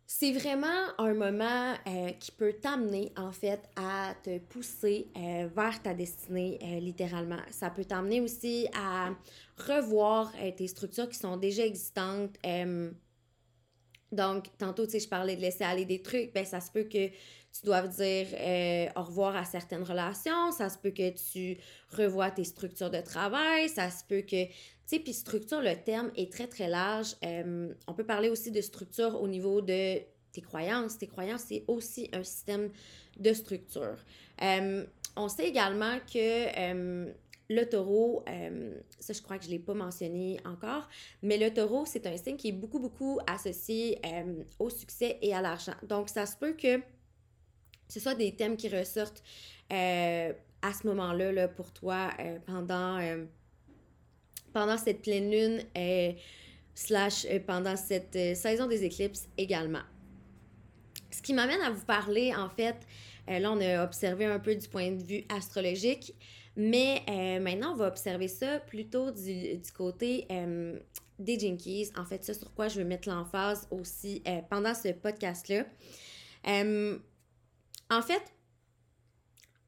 c'est 0.06 0.32
vraiment 0.32 0.86
un 0.96 1.12
moment 1.12 1.74
euh, 1.86 2.10
qui 2.12 2.32
peut 2.32 2.54
t'amener 2.54 3.12
en 3.16 3.32
fait 3.32 3.60
à 3.76 4.14
te 4.22 4.38
pousser 4.38 5.08
vers 5.14 5.82
ta 5.82 5.92
destinée 5.92 6.58
littéralement. 6.80 7.40
Ça 7.50 7.68
peut 7.68 7.84
t'amener 7.84 8.22
aussi 8.22 8.68
à 8.74 9.10
revoir 9.58 10.32
tes 10.56 10.66
structures 10.66 11.10
qui 11.10 11.18
sont 11.18 11.36
déjà 11.36 11.66
existantes. 11.66 12.38
Donc, 14.12 14.46
tantôt, 14.58 14.86
tu 14.86 14.92
sais, 14.92 15.00
je 15.00 15.08
parlais 15.08 15.36
de 15.36 15.40
laisser 15.40 15.64
aller 15.64 15.84
des 15.84 16.00
trucs, 16.00 16.32
ben 16.32 16.44
ça 16.44 16.60
se 16.60 16.70
peut 16.70 16.84
que 16.84 17.08
tu 17.08 17.64
dois 17.64 17.82
dire 17.82 18.26
euh, 18.34 18.86
au 18.96 19.02
revoir 19.02 19.36
à 19.36 19.44
certaines 19.44 19.82
relations, 19.82 20.50
ça 20.52 20.68
se 20.68 20.78
peut 20.78 20.90
que 20.90 21.10
tu 21.10 21.58
revois 21.90 22.30
tes 22.30 22.44
structures 22.44 22.90
de 22.90 23.00
travail, 23.00 23.68
ça 23.68 23.90
se 23.90 24.04
peut 24.04 24.22
que, 24.22 24.46
tu 24.46 24.52
sais, 24.86 24.98
puis 24.98 25.12
structure, 25.12 25.60
le 25.60 25.74
terme 25.74 26.10
est 26.16 26.32
très, 26.32 26.46
très 26.46 26.68
large. 26.68 27.14
Euh, 27.24 27.72
on 27.86 27.94
peut 27.94 28.04
parler 28.06 28.30
aussi 28.30 28.50
de 28.50 28.60
structure 28.60 29.20
au 29.20 29.28
niveau 29.28 29.60
de 29.60 29.98
tes 30.32 30.40
croyances. 30.40 30.98
Tes 30.98 31.06
croyances, 31.06 31.44
c'est 31.48 31.64
aussi 31.66 32.08
un 32.12 32.22
système 32.22 32.70
de 33.18 33.32
structure. 33.32 33.96
Euh, 34.42 34.84
on 35.16 35.28
sait 35.28 35.48
également 35.48 35.98
que 36.12 37.08
le 37.48 37.64
taureau, 37.64 38.24
ça 39.00 39.12
je 39.12 39.22
crois 39.22 39.38
que 39.38 39.44
je 39.44 39.48
ne 39.48 39.54
l'ai 39.54 39.58
pas 39.58 39.74
mentionné 39.74 40.38
encore, 40.44 40.88
mais 41.22 41.38
le 41.38 41.52
taureau, 41.52 41.84
c'est 41.86 42.06
un 42.06 42.16
signe 42.16 42.36
qui 42.36 42.48
est 42.48 42.52
beaucoup, 42.52 42.78
beaucoup 42.78 43.18
associé 43.26 44.00
au 44.58 44.68
succès 44.68 45.18
et 45.22 45.34
à 45.34 45.40
l'argent. 45.40 45.74
Donc, 45.82 46.08
ça 46.10 46.26
se 46.26 46.36
peut 46.36 46.52
que 46.52 46.80
ce 47.88 48.00
soit 48.00 48.14
des 48.14 48.34
thèmes 48.34 48.56
qui 48.56 48.68
ressortent 48.68 49.22
euh, 49.72 50.32
à 50.62 50.72
ce 50.72 50.86
moment-là 50.86 51.32
là, 51.32 51.48
pour 51.48 51.72
toi 51.72 52.10
euh, 52.20 52.38
pendant, 52.46 52.98
euh, 52.98 53.24
pendant 54.52 54.76
cette 54.76 55.02
pleine 55.02 55.30
lune 55.30 55.62
slash 56.74 57.26
pendant 57.46 57.76
cette 57.76 58.36
saison 58.36 58.66
des 58.66 58.84
éclipses 58.84 59.28
également. 59.36 59.82
Ce 61.10 61.22
qui 61.22 61.34
m'amène 61.34 61.60
à 61.62 61.70
vous 61.70 61.84
parler, 61.84 62.32
en 62.34 62.48
fait, 62.48 62.76
là 63.26 63.50
on 63.50 63.60
a 63.60 63.82
observé 63.82 64.26
un 64.26 64.38
peu 64.38 64.54
du 64.54 64.68
point 64.68 64.92
de 64.92 65.02
vue 65.02 65.24
astrologique, 65.28 66.14
mais 66.58 67.02
maintenant 67.40 67.72
on 67.72 67.76
va 67.76 67.86
observer 67.86 68.28
ça 68.28 68.60
plutôt 68.60 69.10
du, 69.10 69.56
du 69.56 69.72
côté 69.72 70.28
des 71.18 71.38
Jinkies. 71.38 71.90
En 71.96 72.04
fait, 72.04 72.22
ça 72.24 72.34
sur 72.34 72.52
quoi 72.52 72.68
je 72.68 72.78
veux 72.80 72.84
mettre 72.84 73.08
l'emphase 73.08 73.66
aussi 73.70 74.22
pendant 74.50 74.74
ce 74.74 74.92
podcast-là. 74.92 75.64
En 77.90 78.02
fait, 78.02 78.22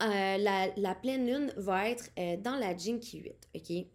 euh, 0.02 0.38
la, 0.76 0.94
pleine 0.94 1.26
lune 1.26 1.52
va 1.56 1.90
être 1.90 2.10
euh, 2.18 2.36
dans 2.38 2.56
la 2.56 2.76
Jinky 2.76 3.20
8, 3.20 3.48
OK? 3.54 3.86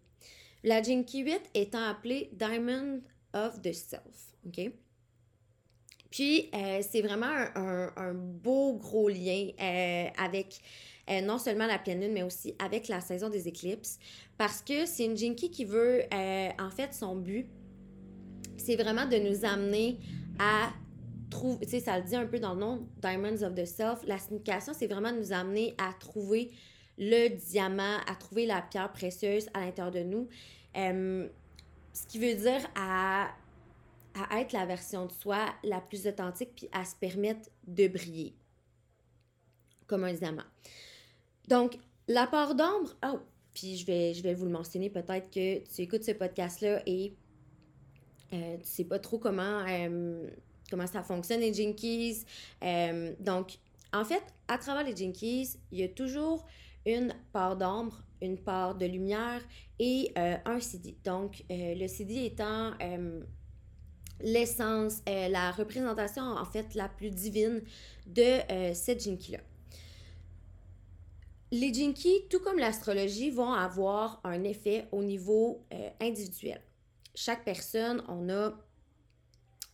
La 0.62 0.82
Jinky 0.82 1.24
8 1.24 1.50
étant 1.54 1.82
appelée 1.82 2.30
Diamond 2.32 3.00
of 3.32 3.60
the 3.62 3.72
Self, 3.72 4.34
OK? 4.46 4.70
Puis, 6.10 6.48
euh, 6.54 6.80
c'est 6.88 7.02
vraiment 7.02 7.26
un, 7.26 8.14
beau 8.14 8.76
gros 8.76 9.08
lien 9.08 9.50
avec 10.16 10.60
non 11.08 11.38
seulement 11.38 11.66
la 11.66 11.78
pleine 11.78 12.00
lune, 12.00 12.12
mais 12.12 12.22
aussi 12.22 12.54
avec 12.58 12.88
la 12.88 13.00
saison 13.00 13.28
des 13.28 13.48
éclipses, 13.48 13.98
parce 14.38 14.62
que 14.62 14.86
c'est 14.86 15.04
une 15.04 15.16
Jinky 15.16 15.50
qui 15.50 15.64
veut, 15.64 16.02
en 16.12 16.70
fait, 16.70 16.92
son 16.94 17.16
but, 17.16 17.46
c'est 18.56 18.76
vraiment 18.76 19.06
de 19.06 19.16
nous 19.16 19.44
amener 19.44 19.98
à 20.38 20.70
trouve, 21.30 21.58
tu 21.60 21.68
sais, 21.68 21.80
ça 21.80 21.98
le 21.98 22.04
dit 22.04 22.16
un 22.16 22.26
peu 22.26 22.38
dans 22.38 22.54
le 22.54 22.60
nom, 22.60 22.88
Diamonds 23.00 23.42
of 23.42 23.54
the 23.54 23.64
Self. 23.64 24.00
La 24.06 24.18
signification, 24.18 24.72
c'est 24.74 24.86
vraiment 24.86 25.12
de 25.12 25.18
nous 25.18 25.32
amener 25.32 25.74
à 25.78 25.92
trouver 25.92 26.50
le 26.98 27.28
diamant, 27.28 27.98
à 28.06 28.14
trouver 28.14 28.46
la 28.46 28.62
pierre 28.62 28.92
précieuse 28.92 29.48
à 29.54 29.60
l'intérieur 29.60 29.92
de 29.92 30.00
nous. 30.00 30.28
Euh, 30.76 31.28
ce 31.92 32.06
qui 32.06 32.18
veut 32.18 32.34
dire 32.34 32.60
à, 32.74 33.28
à 34.14 34.40
être 34.40 34.52
la 34.52 34.66
version 34.66 35.06
de 35.06 35.12
soi 35.12 35.46
la 35.62 35.80
plus 35.80 36.06
authentique, 36.06 36.50
puis 36.56 36.68
à 36.72 36.84
se 36.84 36.94
permettre 36.96 37.48
de 37.66 37.88
briller 37.88 38.34
comme 39.86 40.04
un 40.04 40.12
diamant. 40.12 40.42
Donc, 41.48 41.78
la 42.08 42.26
part 42.26 42.54
d'ombre, 42.54 42.96
oh, 43.04 43.18
puis 43.54 43.76
je 43.76 43.86
vais, 43.86 44.34
vous 44.34 44.44
le 44.44 44.50
mentionner, 44.50 44.90
peut-être 44.90 45.30
que 45.30 45.64
tu 45.64 45.82
écoutes 45.82 46.04
ce 46.04 46.12
podcast-là 46.12 46.82
et 46.86 47.14
euh, 48.32 48.56
tu 48.58 48.64
sais 48.64 48.84
pas 48.84 48.98
trop 48.98 49.18
comment, 49.18 49.64
euh, 49.68 50.28
ça 50.86 51.02
fonctionne 51.02 51.40
les 51.40 51.54
Jinkies. 51.54 52.24
Euh, 52.62 53.14
donc, 53.20 53.58
en 53.92 54.04
fait, 54.04 54.22
à 54.48 54.58
travers 54.58 54.84
les 54.84 54.94
Jinkies, 54.94 55.56
il 55.72 55.78
y 55.78 55.84
a 55.84 55.88
toujours 55.88 56.46
une 56.84 57.14
part 57.32 57.56
d'ombre, 57.56 58.02
une 58.20 58.36
part 58.38 58.74
de 58.74 58.86
lumière 58.86 59.40
et 59.78 60.12
un 60.16 60.60
CD. 60.60 60.96
Donc, 61.04 61.44
le 61.50 61.86
CD 61.88 62.26
étant 62.26 62.72
l'essence, 64.20 65.02
la 65.06 65.50
représentation 65.50 66.22
en 66.22 66.44
fait 66.44 66.74
la 66.74 66.88
plus 66.88 67.10
divine 67.10 67.62
de 68.06 68.40
cette 68.74 69.02
Jinky-là. 69.02 69.40
Les 71.52 71.72
Jinkies, 71.72 72.26
tout 72.28 72.40
comme 72.40 72.58
l'astrologie, 72.58 73.30
vont 73.30 73.52
avoir 73.52 74.20
un 74.24 74.42
effet 74.44 74.88
au 74.92 75.02
niveau 75.02 75.64
individuel 76.00 76.60
chaque 77.16 77.44
personne, 77.44 78.02
on 78.08 78.28
a 78.28 78.52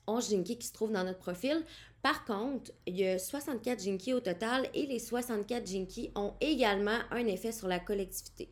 11 0.06 0.30
Jinkies 0.30 0.58
qui 0.58 0.66
se 0.66 0.72
trouvent 0.72 0.92
dans 0.92 1.04
notre 1.04 1.18
profil. 1.18 1.64
Par 2.02 2.24
contre, 2.24 2.72
il 2.86 2.96
y 2.98 3.06
a 3.06 3.18
64 3.18 3.80
Jinkies 3.82 4.14
au 4.14 4.20
total 4.20 4.68
et 4.74 4.86
les 4.86 4.98
64 4.98 5.66
Jinkies 5.66 6.10
ont 6.14 6.34
également 6.40 6.98
un 7.10 7.26
effet 7.26 7.52
sur 7.52 7.68
la 7.68 7.78
collectivité. 7.78 8.48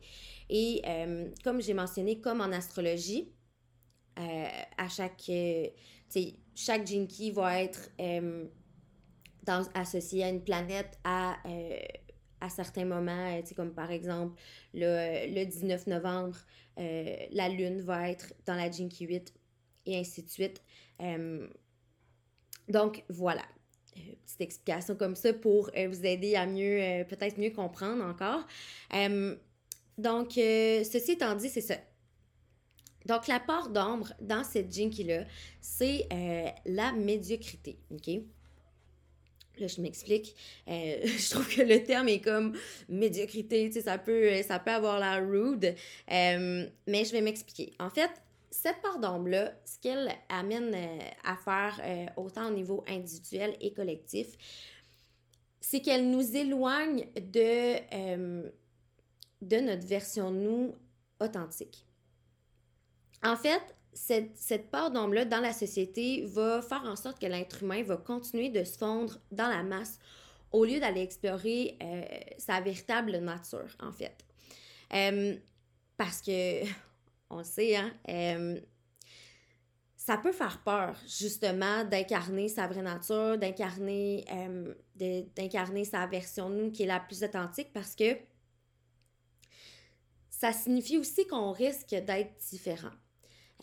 Et 0.49 0.81
euh, 0.85 1.29
comme 1.43 1.61
j'ai 1.61 1.73
mentionné, 1.73 2.19
comme 2.21 2.41
en 2.41 2.51
astrologie, 2.51 3.33
euh, 4.19 4.47
à 4.77 4.87
chaque, 4.87 5.23
euh, 5.29 5.67
chaque 6.55 6.85
Jinky 6.85 7.31
va 7.31 7.61
être 7.61 7.89
associé 9.73 10.23
à 10.23 10.29
une 10.29 10.43
planète 10.43 10.97
à, 11.03 11.37
à 12.41 12.49
certains 12.49 12.85
moments, 12.85 13.39
comme 13.55 13.73
par 13.73 13.91
exemple 13.91 14.39
le, 14.73 15.33
le 15.33 15.45
19 15.45 15.87
novembre, 15.87 16.37
euh, 16.79 17.15
la 17.31 17.49
lune 17.49 17.81
va 17.81 18.09
être 18.09 18.33
dans 18.45 18.55
la 18.55 18.69
Jinky 18.69 19.05
8 19.05 19.33
et 19.85 19.99
ainsi 19.99 20.23
de 20.23 20.29
suite. 20.29 20.61
Euh, 21.01 21.47
donc 22.67 23.03
voilà, 23.09 23.43
euh, 23.97 23.99
petite 24.25 24.41
explication 24.41 24.95
comme 24.95 25.15
ça 25.15 25.33
pour 25.33 25.65
vous 25.65 26.05
aider 26.05 26.35
à 26.35 26.45
mieux, 26.45 27.05
peut-être 27.07 27.37
mieux 27.37 27.51
comprendre 27.51 28.03
encore. 28.03 28.45
donc, 29.97 30.31
ceci 30.33 31.11
étant 31.11 31.35
dit, 31.35 31.49
c'est 31.49 31.61
ça. 31.61 31.77
Donc, 33.07 33.27
la 33.27 33.39
part 33.39 33.69
d'ombre 33.69 34.13
dans 34.21 34.43
cette 34.43 34.71
Jinky-là, 34.71 35.25
c'est 35.59 36.07
la 36.65 36.91
médiocrité, 36.93 37.79
OK? 37.91 38.21
Là, 39.59 39.67
je 39.67 39.81
m'explique. 39.81 40.35
Euh, 40.67 40.99
je 41.03 41.29
trouve 41.29 41.47
que 41.47 41.61
le 41.61 41.83
terme 41.83 42.07
est 42.09 42.21
comme 42.21 42.57
médiocrité, 42.89 43.67
tu 43.67 43.73
sais, 43.73 43.81
ça 43.81 43.97
peut, 43.97 44.41
ça 44.43 44.59
peut 44.59 44.71
avoir 44.71 44.99
l'air 44.99 45.27
rude, 45.27 45.75
euh, 46.11 46.67
mais 46.87 47.05
je 47.05 47.11
vais 47.11 47.21
m'expliquer. 47.21 47.73
En 47.79 47.89
fait, 47.89 48.09
cette 48.49 48.81
part 48.81 48.99
d'ombre-là, 48.99 49.53
ce 49.65 49.79
qu'elle 49.79 50.11
amène 50.29 50.73
euh, 50.73 50.99
à 51.23 51.35
faire 51.35 51.79
autant 52.17 52.47
au 52.47 52.51
niveau 52.51 52.83
individuel 52.87 53.55
et 53.61 53.73
collectif, 53.73 54.27
c'est 55.59 55.81
qu'elle 55.81 56.09
nous 56.09 56.35
éloigne 56.35 57.05
de, 57.15 58.49
de 59.41 59.57
notre 59.57 59.85
version 59.85 60.31
nous 60.31 60.75
authentique. 61.19 61.85
En 63.23 63.37
fait, 63.37 63.61
cette, 63.93 64.69
part 64.71 64.91
d'ombre-là 64.91 65.25
dans 65.25 65.39
la 65.39 65.53
société 65.53 66.25
va 66.25 66.61
faire 66.61 66.83
en 66.85 66.95
sorte 66.95 67.19
que 67.19 67.25
l'être 67.25 67.63
humain 67.63 67.83
va 67.83 67.97
continuer 67.97 68.49
de 68.49 68.63
se 68.63 68.77
fondre 68.77 69.19
dans 69.31 69.49
la 69.49 69.63
masse 69.63 69.99
au 70.51 70.65
lieu 70.65 70.79
d'aller 70.79 71.01
explorer 71.01 71.77
euh, 71.81 72.03
sa 72.37 72.59
véritable 72.61 73.17
nature, 73.17 73.75
en 73.79 73.91
fait. 73.91 74.15
Euh, 74.93 75.35
parce 75.97 76.21
que, 76.21 76.63
on 77.29 77.39
le 77.39 77.43
sait, 77.43 77.75
hein, 77.75 77.91
euh, 78.09 78.59
ça 79.95 80.17
peut 80.17 80.31
faire 80.31 80.61
peur, 80.63 80.97
justement, 81.07 81.85
d'incarner 81.85 82.49
sa 82.49 82.67
vraie 82.67 82.81
nature, 82.81 83.37
d'incarner, 83.37 84.25
d'incarner 84.95 85.85
sa 85.85 86.07
version 86.07 86.49
de 86.49 86.55
nous 86.55 86.71
qui 86.71 86.83
est 86.83 86.87
la 86.87 86.99
plus 86.99 87.23
authentique 87.23 87.71
parce 87.71 87.95
que 87.95 88.17
ça 90.29 90.51
signifie 90.51 90.97
aussi 90.97 91.27
qu'on 91.27 91.51
risque 91.51 91.89
d'être 91.91 92.33
différent. 92.49 92.89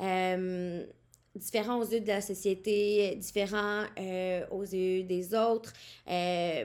Euh, 0.00 0.86
différents 1.34 1.78
aux 1.78 1.84
yeux 1.84 2.00
de 2.00 2.08
la 2.08 2.20
société, 2.20 3.14
différents 3.16 3.84
euh, 3.98 4.46
aux 4.50 4.62
yeux 4.62 5.02
des 5.04 5.34
autres. 5.34 5.72
Euh, 6.08 6.64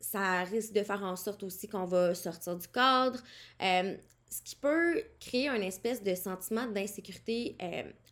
ça 0.00 0.42
risque 0.44 0.72
de 0.72 0.82
faire 0.82 1.02
en 1.02 1.16
sorte 1.16 1.42
aussi 1.42 1.68
qu'on 1.68 1.84
va 1.84 2.14
sortir 2.14 2.56
du 2.56 2.68
cadre, 2.68 3.20
ce 3.60 4.42
qui 4.44 4.56
peut 4.56 5.02
créer 5.20 5.48
un 5.48 5.60
espèce 5.60 6.02
de 6.02 6.14
sentiment 6.14 6.66
d'insécurité 6.66 7.56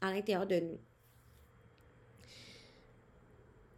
à 0.00 0.12
l'intérieur 0.12 0.46
de 0.46 0.60
nous. 0.60 0.78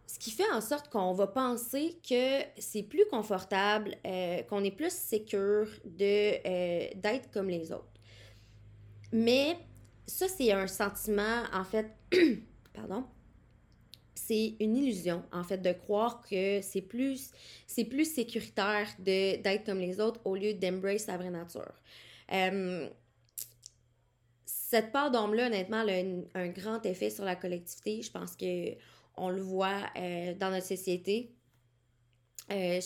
Ce 0.07 0.19
qui 0.19 0.31
fait 0.31 0.51
en 0.51 0.61
sorte 0.61 0.89
qu'on 0.89 1.13
va 1.13 1.27
penser 1.27 1.97
que 2.07 2.41
c'est 2.59 2.83
plus 2.83 3.05
confortable, 3.09 3.95
qu'on 4.49 4.63
est 4.63 4.75
plus 4.75 4.91
sécure 4.91 5.67
d'être 5.85 7.31
comme 7.31 7.49
les 7.49 7.71
autres. 7.71 7.87
Mais 9.13 9.57
ça, 10.11 10.27
c'est 10.27 10.51
un 10.51 10.67
sentiment, 10.67 11.43
en 11.53 11.63
fait, 11.63 11.87
pardon, 12.73 13.05
c'est 14.13 14.55
une 14.59 14.77
illusion, 14.77 15.23
en 15.31 15.43
fait, 15.43 15.57
de 15.57 15.71
croire 15.71 16.21
que 16.21 16.61
c'est 16.61 16.81
plus, 16.81 17.31
c'est 17.67 17.85
plus 17.85 18.05
sécuritaire 18.05 18.87
d'être 18.99 19.65
comme 19.65 19.79
les 19.79 19.99
autres 19.99 20.21
au 20.25 20.35
lieu 20.35 20.53
d'embrace 20.53 21.05
sa 21.05 21.17
vraie 21.17 21.29
nature. 21.29 21.73
Euh, 22.31 22.89
cette 24.45 24.91
part 24.91 25.11
d'homme-là, 25.11 25.47
honnêtement, 25.47 25.81
elle 25.87 26.25
a 26.33 26.39
un 26.39 26.47
grand 26.49 26.85
effet 26.85 27.09
sur 27.09 27.25
la 27.25 27.35
collectivité. 27.35 28.01
Je 28.01 28.11
pense 28.11 28.35
que 28.35 28.75
on 29.17 29.29
le 29.29 29.41
voit 29.41 29.89
euh, 29.97 30.33
dans 30.35 30.49
notre 30.49 30.67
société. 30.67 31.33
Euh, 32.51 32.79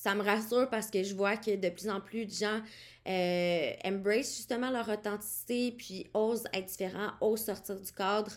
ça 0.00 0.14
me 0.14 0.22
rassure 0.22 0.70
parce 0.70 0.92
que 0.92 1.02
je 1.02 1.12
vois 1.12 1.36
que 1.36 1.56
de 1.56 1.70
plus 1.70 1.88
en 1.90 2.00
plus 2.00 2.24
de 2.24 2.30
gens 2.30 2.60
euh, 3.08 3.72
embrace 3.84 4.36
justement 4.36 4.70
leur 4.70 4.88
authenticité, 4.88 5.72
puis 5.72 6.06
osent 6.14 6.44
être 6.52 6.66
différents, 6.66 7.10
osent 7.20 7.46
sortir 7.46 7.80
du 7.80 7.90
cadre. 7.90 8.30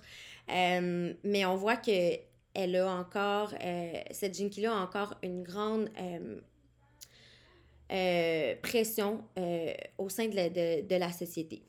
Euh, 0.50 1.14
mais 1.24 1.46
on 1.46 1.56
voit 1.56 1.78
que 1.78 2.18
elle 2.56 2.76
a 2.76 2.92
encore, 2.92 3.54
euh, 3.62 3.94
cette 4.10 4.34
Jinky-là 4.34 4.74
a 4.74 4.82
encore 4.82 5.20
une 5.22 5.44
grande 5.44 5.90
pression 8.64 9.24
au 10.00 10.10
sein 10.10 10.30
de 10.30 10.36
la, 10.36 10.50
de, 10.50 10.96
la 10.96 11.12
société. 11.12 11.62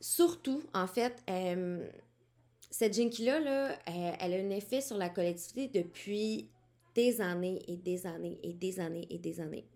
Surtout, 0.00 0.62
en 0.72 0.86
fait, 0.86 1.24
cette 2.70 2.94
Jinky-là, 2.94 3.40
là, 3.40 3.78
elle 3.86 4.32
a 4.32 4.36
un 4.36 4.50
effet 4.50 4.80
sur 4.80 4.96
la 4.96 5.08
collectivité 5.08 5.82
depuis 5.82 6.48
des 6.94 7.20
années 7.20 7.62
et 7.68 7.76
des 7.76 8.06
années 8.06 8.38
et 8.42 8.52
des 8.52 8.80
années 8.80 9.06
et 9.10 9.18
des 9.18 9.40
années. 9.40 9.68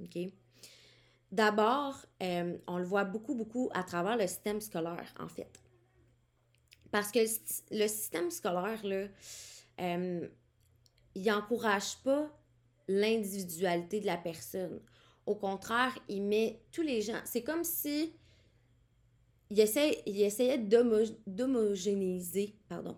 D'abord, 1.31 1.97
euh, 2.23 2.57
on 2.67 2.79
le 2.79 2.85
voit 2.85 3.05
beaucoup, 3.05 3.35
beaucoup 3.35 3.69
à 3.75 3.83
travers 3.83 4.17
le 4.17 4.27
système 4.27 4.61
scolaire, 4.61 5.13
en 5.19 5.29
fait. 5.29 5.61
Parce 6.93 7.11
que 7.11 7.19
le 7.73 7.89
système 7.89 8.31
scolaire, 8.31 8.87
là, 8.87 9.09
euh, 9.81 10.29
il 11.15 11.25
n'encourage 11.25 11.97
pas 12.05 12.31
l'individualité 12.87 14.01
de 14.01 14.07
la 14.07 14.17
personne. 14.17 14.81
Au 15.27 15.35
contraire, 15.35 15.99
il 16.09 16.23
met 16.23 16.61
tous 16.71 16.83
les 16.83 17.03
gens. 17.03 17.21
C'est 17.25 17.43
comme 17.43 17.65
si 17.65 18.13
il, 19.51 19.59
il 20.07 20.23
essayait 20.23 20.59
d'homogénéiser, 21.27 22.55
pardon, 22.69 22.97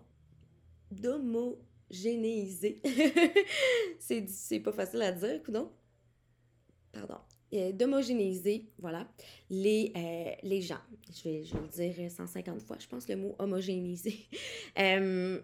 d'homo 0.91 1.57
généiser. 1.89 2.81
c'est 3.99 4.59
pas 4.59 4.71
facile 4.71 5.01
à 5.01 5.11
dire, 5.11 5.41
non? 5.49 5.71
Pardon. 6.91 7.19
Euh, 7.53 7.71
d'homogénéiser, 7.71 8.65
voilà, 8.77 9.07
les, 9.49 9.93
euh, 9.95 10.31
les 10.43 10.61
gens. 10.61 10.81
Je 11.09 11.23
vais, 11.23 11.43
je 11.45 11.55
le 11.55 11.67
dire 11.67 12.11
150 12.11 12.61
fois, 12.61 12.75
je 12.77 12.87
pense, 12.87 13.07
le 13.07 13.15
mot 13.15 13.35
homogénéiser. 13.39 14.27
euh, 14.79 15.39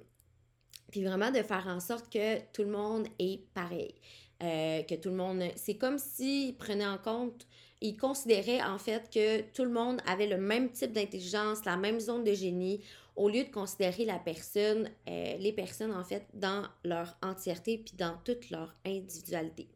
puis 0.92 1.04
vraiment 1.04 1.32
de 1.32 1.42
faire 1.42 1.66
en 1.68 1.80
sorte 1.80 2.12
que 2.12 2.40
tout 2.52 2.64
le 2.64 2.72
monde 2.72 3.08
est 3.20 3.48
pareil. 3.54 3.96
Euh, 4.42 4.84
que 4.84 4.96
tout 4.96 5.10
le 5.10 5.16
monde... 5.16 5.44
C'est 5.56 5.78
comme 5.78 5.98
s'ils 5.98 6.58
prenaient 6.58 6.86
en 6.86 6.98
compte, 6.98 7.48
ils 7.84 7.98
considéraient 7.98 8.62
en 8.62 8.80
fait 8.80 9.10
que 9.14 9.42
tout 9.52 9.66
le 9.66 9.70
monde 9.70 10.02
avait 10.08 10.26
le 10.26 10.38
même 10.38 10.72
type 10.72 10.94
d'intelligence, 10.94 11.66
la 11.66 11.76
même 11.76 12.00
zone 12.00 12.24
de 12.24 12.34
génie, 12.34 12.82
au 13.18 13.28
lieu 13.28 13.44
de 13.44 13.52
considérer 13.52 14.06
la 14.06 14.20
personne, 14.20 14.90
euh, 15.08 15.38
les 15.38 15.52
personnes 15.52 15.92
en 15.92 16.04
fait, 16.04 16.26
dans 16.34 16.66
leur 16.86 17.18
entièreté 17.22 17.78
puis 17.78 17.96
dans 17.98 18.18
toute 18.24 18.50
leur 18.50 18.74
individualité. 18.86 19.68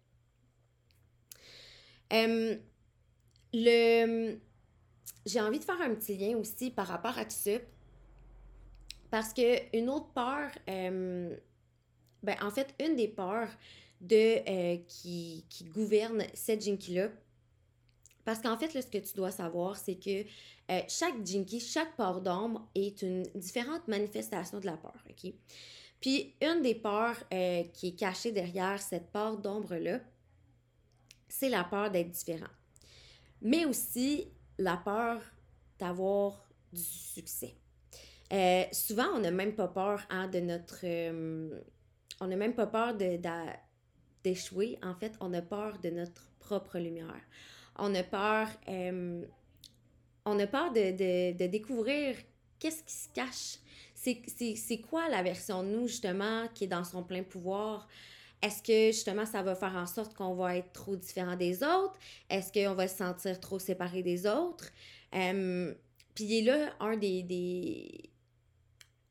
le... 3.54 4.38
J'ai 5.26 5.42
envie 5.42 5.60
de 5.60 5.66
faire 5.66 5.82
un 5.82 5.94
petit 5.94 6.16
lien 6.16 6.38
aussi 6.38 6.72
par 6.72 6.88
rapport 6.88 7.18
à 7.18 7.26
tout 7.26 7.32
ça. 7.32 7.60
Parce 9.12 9.34
que 9.34 9.78
une 9.78 9.90
autre 9.90 10.08
peur, 10.14 10.50
ben, 10.66 12.38
en 12.42 12.50
fait, 12.50 12.74
une 12.80 12.96
des 12.96 13.10
peurs 13.10 13.50
de, 14.00 14.78
qui, 14.88 15.46
qui 15.50 15.66
gouverne 15.66 16.24
cette 16.34 16.62
jinky-là, 16.62 17.10
parce 18.28 18.42
qu'en 18.42 18.58
fait, 18.58 18.74
là, 18.74 18.82
ce 18.82 18.88
que 18.88 18.98
tu 18.98 19.14
dois 19.14 19.32
savoir, 19.32 19.78
c'est 19.78 19.96
que 19.96 20.26
euh, 20.70 20.82
chaque 20.90 21.26
jinky, 21.26 21.62
chaque 21.62 21.96
peur 21.96 22.20
d'ombre 22.20 22.68
est 22.76 23.02
une 23.02 23.24
différente 23.36 23.88
manifestation 23.88 24.60
de 24.60 24.66
la 24.66 24.76
peur, 24.76 25.02
OK? 25.10 25.32
Puis, 26.02 26.36
une 26.42 26.62
des 26.62 26.76
peurs 26.76 27.16
euh, 27.34 27.64
qui 27.72 27.88
est 27.88 27.96
cachée 27.96 28.34
derrière 28.34 28.82
cette 28.82 29.14
peur 29.14 29.38
d'ombre-là, 29.38 30.02
c'est 31.30 31.48
la 31.48 31.64
peur 31.64 31.90
d'être 31.90 32.12
différent. 32.12 32.52
Mais 33.42 33.64
aussi 33.64 34.28
la 34.58 34.76
peur 34.76 35.22
d'avoir 35.80 36.50
du 36.74 36.84
succès. 36.84 37.56
Euh, 38.34 38.66
souvent, 38.74 39.08
on 39.16 39.20
n'a 39.20 39.32
même 39.32 39.56
pas 39.56 39.70
peur 39.70 40.06
hein, 40.10 40.28
de 40.28 40.42
notre... 40.42 40.84
on 42.20 42.28
n'a 42.28 42.36
même 42.36 42.56
pas 42.56 42.68
peur 42.68 42.94
d'échouer. 44.22 44.78
En 44.84 44.96
fait, 44.96 45.14
on 45.22 45.34
a 45.34 45.42
peur 45.42 45.80
de 45.80 45.92
notre 45.92 46.30
propre 46.40 46.78
lumière 46.78 47.22
on 47.78 47.94
a 47.96 48.04
peur, 48.04 48.48
euh, 48.68 49.26
on 50.26 50.40
a 50.40 50.48
peur 50.48 50.72
de, 50.72 51.48
découvrir 51.48 52.16
qu'est-ce 52.60 52.84
qui 52.84 52.94
se 52.94 53.10
cache. 53.14 53.60
C'est 53.96 54.82
quoi 54.82 55.10
la 55.10 55.24
version 55.24 55.64
de 55.64 55.70
nous, 55.70 55.88
justement, 55.88 56.48
qui 56.54 56.66
est 56.66 56.68
dans 56.68 56.84
son 56.84 57.04
plein 57.04 57.24
pouvoir? 57.24 57.88
Est-ce 58.42 58.62
que 58.62 58.96
justement 58.96 59.26
ça 59.26 59.42
va 59.42 59.56
faire 59.56 59.76
en 59.76 59.88
sorte 59.88 60.14
qu'on 60.14 60.36
va 60.36 60.58
être 60.58 60.72
trop 60.72 60.96
différent 60.96 61.36
des 61.36 61.64
autres? 61.64 61.98
Est-ce 62.30 62.54
qu'on 62.54 62.76
va 62.76 62.88
se 62.88 62.98
sentir 62.98 63.40
trop 63.40 63.58
séparé 63.58 64.04
des 64.04 64.28
autres? 64.28 64.70
Euh, 65.16 65.74
puis 66.14 66.26
il 66.26 66.34
est 66.34 66.42
là 66.44 66.74
un 66.80 66.98
des, 66.98 68.12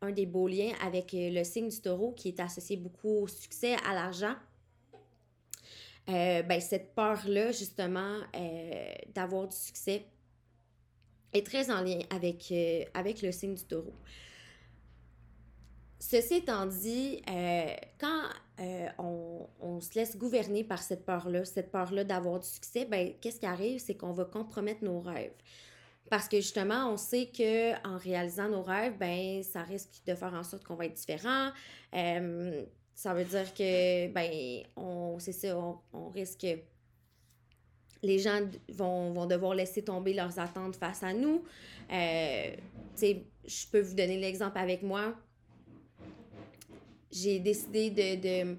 un 0.01 0.13
des 0.13 0.27
beaux 0.27 0.47
liens 0.47 0.73
avec 0.81 1.11
le 1.13 1.43
signe 1.43 1.69
du 1.69 1.81
taureau 1.81 2.13
qui 2.13 2.29
est 2.29 2.41
associé 2.41 2.77
beaucoup 2.77 3.23
au 3.23 3.27
succès, 3.27 3.75
à 3.85 3.95
l'argent. 3.95 4.37
Euh, 6.09 6.43
ben, 6.43 6.61
cette 6.61 6.95
peur-là, 6.95 7.51
justement, 7.51 8.19
euh, 8.37 8.95
d'avoir 9.15 9.49
du 9.49 9.57
succès 9.57 10.05
est 11.33 11.45
très 11.45 11.71
en 11.71 11.83
lien 11.83 11.99
avec, 12.11 12.47
euh, 12.53 12.85
avec 12.95 13.23
le 13.23 13.33
signe 13.33 13.55
du 13.55 13.65
taureau. 13.65 13.95
Ceci 15.99 16.35
étant 16.35 16.67
dit, 16.67 17.23
quand 17.99 18.23
on, 18.99 19.49
on, 19.61 19.81
se 19.81 19.95
laisse 19.99 20.17
gouverner 20.17 20.63
par 20.63 20.81
cette 20.81 21.05
peur-là, 21.05 21.45
cette 21.45 21.73
peur-là 21.73 22.05
d'avoir 22.05 22.39
du 22.39 22.47
succès, 22.47 22.85
ben, 22.85 23.15
qu'est-ce 23.21 23.41
qui 23.41 23.47
arrive? 23.47 23.81
C'est 23.81 23.97
qu'on 23.97 24.13
va 24.13 24.25
compromettre 24.27 24.85
nos 24.85 25.01
rêves. 25.01 25.33
Parce 26.09 26.29
que 26.29 26.37
justement, 26.37 26.93
on 26.93 26.97
sait 26.97 27.27
que 27.27 27.73
en 27.87 27.97
réalisant 27.97 28.49
nos 28.49 28.63
rêves, 28.63 28.97
ben, 28.99 29.43
ça 29.43 29.63
risque 29.63 30.03
de 30.07 30.15
faire 30.15 30.35
en 30.35 30.45
sorte 30.45 30.65
qu'on 30.65 30.77
va 30.77 30.87
être 30.87 30.95
différent. 30.95 31.51
Ça 32.97 33.13
veut 33.13 33.25
dire 33.25 33.53
que, 33.53 34.09
ben, 34.09 34.63
on, 34.75 35.19
c'est 35.19 35.33
ça, 35.33 35.55
on, 35.93 36.09
risque. 36.09 36.47
Les 38.03 38.19
gens 38.19 38.41
vont, 38.71 39.27
devoir 39.27 39.55
laisser 39.55 39.83
tomber 39.83 40.15
leurs 40.15 40.39
attentes 40.39 40.77
face 40.77 41.03
à 41.03 41.13
nous. 41.13 41.45
Euh, 41.93 42.57
je 42.99 43.67
peux 43.71 43.83
vous 43.83 43.95
donner 43.95 44.17
l'exemple 44.17 44.57
avec 44.57 44.83
moi. 44.83 45.15
J'ai 47.13 47.39
décidé 47.39 47.91
de, 47.91 48.57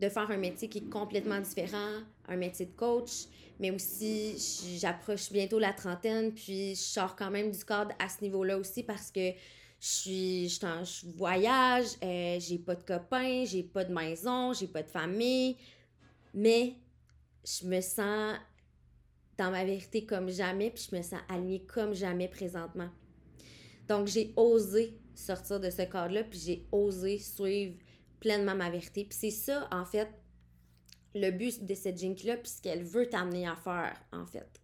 de, 0.00 0.08
faire 0.08 0.30
un 0.30 0.36
métier 0.36 0.68
qui 0.68 0.78
est 0.78 0.88
complètement 0.88 1.40
différent, 1.40 1.98
un 2.28 2.36
métier 2.36 2.66
de 2.66 2.76
coach, 2.76 3.24
mais 3.58 3.72
aussi 3.72 4.36
j'approche 4.80 5.32
bientôt 5.32 5.58
la 5.58 5.72
trentaine, 5.72 6.32
puis 6.32 6.76
je 6.76 6.80
sors 6.80 7.16
quand 7.16 7.30
même 7.30 7.50
du 7.50 7.64
cadre 7.64 7.90
à 7.98 8.08
ce 8.08 8.22
niveau-là 8.22 8.56
aussi 8.56 8.84
parce 8.84 9.10
que 9.10 9.32
je 9.84 9.90
suis 9.90 10.48
je, 10.48 11.14
voyage, 11.14 11.88
euh, 12.02 12.40
j'ai 12.40 12.58
pas 12.58 12.74
de 12.74 12.82
copains, 12.82 13.44
j'ai 13.44 13.62
pas 13.62 13.84
de 13.84 13.92
maison, 13.92 14.54
j'ai 14.54 14.66
pas 14.66 14.82
de 14.82 14.88
famille, 14.88 15.58
mais 16.32 16.76
je 17.44 17.66
me 17.66 17.82
sens 17.82 18.38
dans 19.36 19.50
ma 19.50 19.62
vérité 19.62 20.06
comme 20.06 20.30
jamais, 20.30 20.70
puis 20.70 20.88
je 20.90 20.96
me 20.96 21.02
sens 21.02 21.20
alignée 21.28 21.66
comme 21.66 21.92
jamais 21.92 22.28
présentement. 22.28 22.88
Donc 23.86 24.06
j'ai 24.06 24.32
osé 24.36 24.98
sortir 25.14 25.60
de 25.60 25.68
ce 25.68 25.82
cadre-là, 25.82 26.24
puis 26.24 26.38
j'ai 26.38 26.66
osé 26.72 27.18
suivre 27.18 27.76
pleinement 28.20 28.54
ma 28.54 28.70
vérité. 28.70 29.04
Puis 29.04 29.18
c'est 29.20 29.30
ça, 29.30 29.68
en 29.70 29.84
fait, 29.84 30.08
le 31.14 31.30
but 31.30 31.62
de 31.62 31.74
cette 31.74 31.98
jinky-là, 31.98 32.38
puis 32.38 32.52
ce 32.52 32.62
qu'elle 32.62 32.84
veut 32.84 33.10
t'amener 33.10 33.46
à 33.46 33.54
faire, 33.54 34.02
en 34.12 34.24
fait 34.24 34.63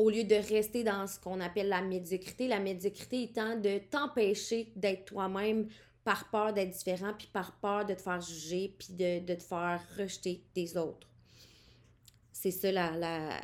au 0.00 0.08
lieu 0.08 0.24
de 0.24 0.34
rester 0.34 0.82
dans 0.82 1.06
ce 1.06 1.20
qu'on 1.20 1.40
appelle 1.40 1.68
la 1.68 1.82
médiocrité. 1.82 2.48
La 2.48 2.58
médiocrité 2.58 3.22
étant 3.22 3.56
de 3.56 3.78
t'empêcher 3.78 4.72
d'être 4.74 5.04
toi-même 5.04 5.68
par 6.04 6.30
peur 6.30 6.54
d'être 6.54 6.70
différent, 6.70 7.12
puis 7.16 7.28
par 7.30 7.52
peur 7.60 7.84
de 7.84 7.92
te 7.92 8.00
faire 8.00 8.20
juger, 8.22 8.74
puis 8.78 8.94
de, 8.94 9.34
te 9.34 9.42
faire 9.42 9.78
rejeter 9.98 10.42
des 10.54 10.78
autres. 10.78 11.06
C'est 12.32 12.50
ça 12.50 12.72
la, 12.72 13.38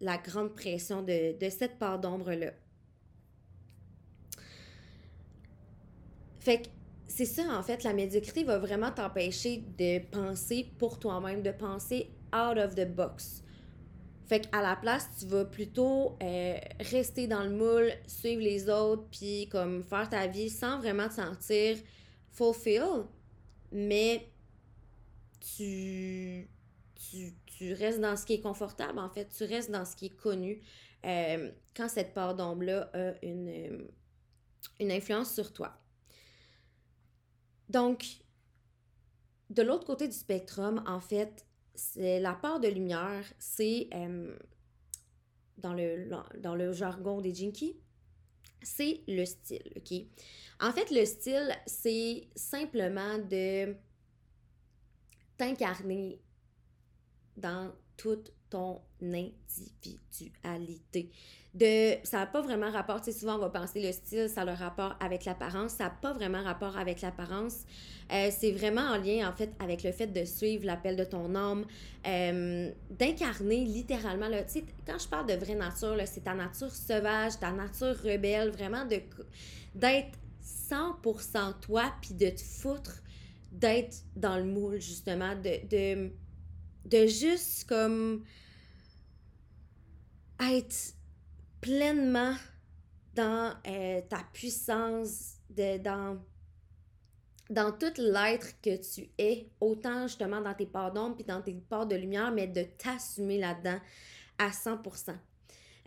la, 0.00 0.18
grande 0.18 0.52
pression 0.54 1.02
de, 1.02 1.38
de 1.38 1.48
cette 1.48 1.78
part 1.78 2.00
d'ombre-là. 2.00 2.50
Fait 6.40 6.62
que 6.62 6.68
c'est 7.06 7.24
ça, 7.24 7.44
en 7.56 7.62
fait, 7.62 7.84
la 7.84 7.92
médiocrité 7.92 8.42
va 8.42 8.58
vraiment 8.58 8.90
t'empêcher 8.90 9.62
de 9.78 10.00
penser 10.10 10.66
pour 10.78 10.98
toi-même, 10.98 11.42
de 11.42 11.52
penser 11.52 12.10
out 12.34 12.58
of 12.58 12.74
the 12.74 12.92
box. 12.92 13.44
Fait 14.26 14.40
qu'à 14.40 14.60
la 14.60 14.74
place, 14.74 15.08
tu 15.20 15.26
vas 15.26 15.44
plutôt 15.44 16.16
euh, 16.20 16.58
rester 16.80 17.28
dans 17.28 17.44
le 17.44 17.50
moule, 17.50 17.92
suivre 18.08 18.42
les 18.42 18.68
autres, 18.68 19.04
puis 19.10 19.48
comme 19.48 19.84
faire 19.84 20.08
ta 20.08 20.26
vie 20.26 20.50
sans 20.50 20.78
vraiment 20.78 21.08
te 21.08 21.14
sentir 21.14 21.76
fulfill, 22.32 23.04
mais 23.70 24.28
tu, 25.40 26.48
tu, 27.46 27.72
restes 27.74 28.00
dans 28.00 28.16
ce 28.16 28.26
qui 28.26 28.34
est 28.34 28.40
confortable, 28.40 28.98
en 28.98 29.08
fait, 29.08 29.28
tu 29.28 29.44
restes 29.44 29.70
dans 29.70 29.84
ce 29.84 29.94
qui 29.94 30.06
est 30.06 30.16
connu. 30.16 30.60
Euh, 31.04 31.52
quand 31.76 31.88
cette 31.88 32.12
part 32.12 32.34
d'ombre-là 32.34 32.90
a 32.94 33.24
une, 33.24 33.48
euh, 33.48 33.88
une 34.80 34.90
influence 34.90 35.32
sur 35.32 35.52
toi. 35.52 35.78
Donc, 37.68 38.04
de 39.50 39.62
l'autre 39.62 39.86
côté 39.86 40.08
du 40.08 40.16
spectrum, 40.16 40.82
en 40.86 41.00
fait, 41.00 41.45
la 41.96 42.34
part 42.34 42.60
de 42.60 42.68
lumière, 42.68 43.24
c'est 43.38 43.88
euh, 43.94 44.36
dans, 45.58 45.74
le, 45.74 46.72
jargon 46.72 47.20
des 47.20 47.34
Jinkies, 47.34 47.76
c'est 48.62 49.00
le 49.06 49.24
style, 49.24 49.72
OK? 49.76 49.92
En 50.60 50.72
fait, 50.72 50.90
le 50.90 51.04
style, 51.04 51.54
c'est 51.66 52.28
simplement 52.34 53.18
de 53.18 53.74
t'incarner 55.36 56.20
dans 57.36 57.72
toute 57.96 58.32
ton 58.50 58.80
individualité. 59.02 61.10
Ça 62.04 62.18
n'a 62.18 62.26
pas 62.26 62.42
vraiment 62.42 62.70
rapport, 62.70 63.00
tu 63.00 63.10
sais, 63.10 63.18
souvent 63.18 63.36
on 63.36 63.38
va 63.38 63.48
penser 63.48 63.80
le 63.80 63.90
style, 63.90 64.28
ça 64.28 64.42
a 64.42 64.44
le 64.44 64.52
rapport 64.52 64.94
avec 65.00 65.24
l'apparence, 65.24 65.72
ça 65.72 65.84
n'a 65.84 65.90
pas 65.90 66.12
vraiment 66.12 66.42
rapport 66.42 66.76
avec 66.76 67.00
l'apparence. 67.00 67.64
Euh, 68.12 68.28
c'est 68.30 68.52
vraiment 68.52 68.82
en 68.82 68.98
lien, 68.98 69.26
en 69.28 69.32
fait, 69.32 69.50
avec 69.58 69.82
le 69.82 69.92
fait 69.92 70.08
de 70.08 70.24
suivre 70.24 70.66
l'appel 70.66 70.96
de 70.96 71.04
ton 71.04 71.34
âme, 71.34 71.64
euh, 72.06 72.70
d'incarner 72.90 73.64
littéralement, 73.64 74.28
tu 74.28 74.34
sais, 74.46 74.64
quand 74.86 74.98
je 74.98 75.08
parle 75.08 75.26
de 75.26 75.34
vraie 75.34 75.54
nature, 75.54 75.96
c'est 76.04 76.24
ta 76.24 76.34
nature 76.34 76.70
sauvage, 76.70 77.38
ta 77.40 77.52
nature 77.52 77.96
rebelle, 78.04 78.50
vraiment 78.50 78.84
de 78.84 79.00
d'être 79.74 80.18
100% 80.70 81.60
toi, 81.60 81.92
puis 82.00 82.14
de 82.14 82.30
te 82.30 82.40
foutre 82.40 83.02
d'être 83.52 83.96
dans 84.14 84.36
le 84.36 84.44
moule, 84.44 84.80
justement, 84.80 85.34
de, 85.34 86.10
de 86.86 87.06
juste 87.06 87.68
comme 87.68 88.24
être 90.40 90.94
pleinement 91.60 92.34
dans 93.14 93.54
euh, 93.66 94.00
ta 94.08 94.22
puissance, 94.32 95.34
de, 95.50 95.78
dans, 95.78 96.18
dans 97.50 97.72
tout 97.72 97.92
l'être 97.98 98.60
que 98.60 98.76
tu 98.76 99.08
es, 99.18 99.48
autant 99.60 100.06
justement 100.06 100.40
dans 100.40 100.54
tes 100.54 100.66
parts 100.66 100.92
d'ombre 100.92 101.16
puis 101.16 101.24
dans 101.24 101.42
tes 101.42 101.54
parts 101.54 101.86
de 101.86 101.96
lumière, 101.96 102.30
mais 102.32 102.46
de 102.46 102.62
t'assumer 102.62 103.38
là-dedans 103.38 103.80
à 104.38 104.50
100%. 104.50 105.14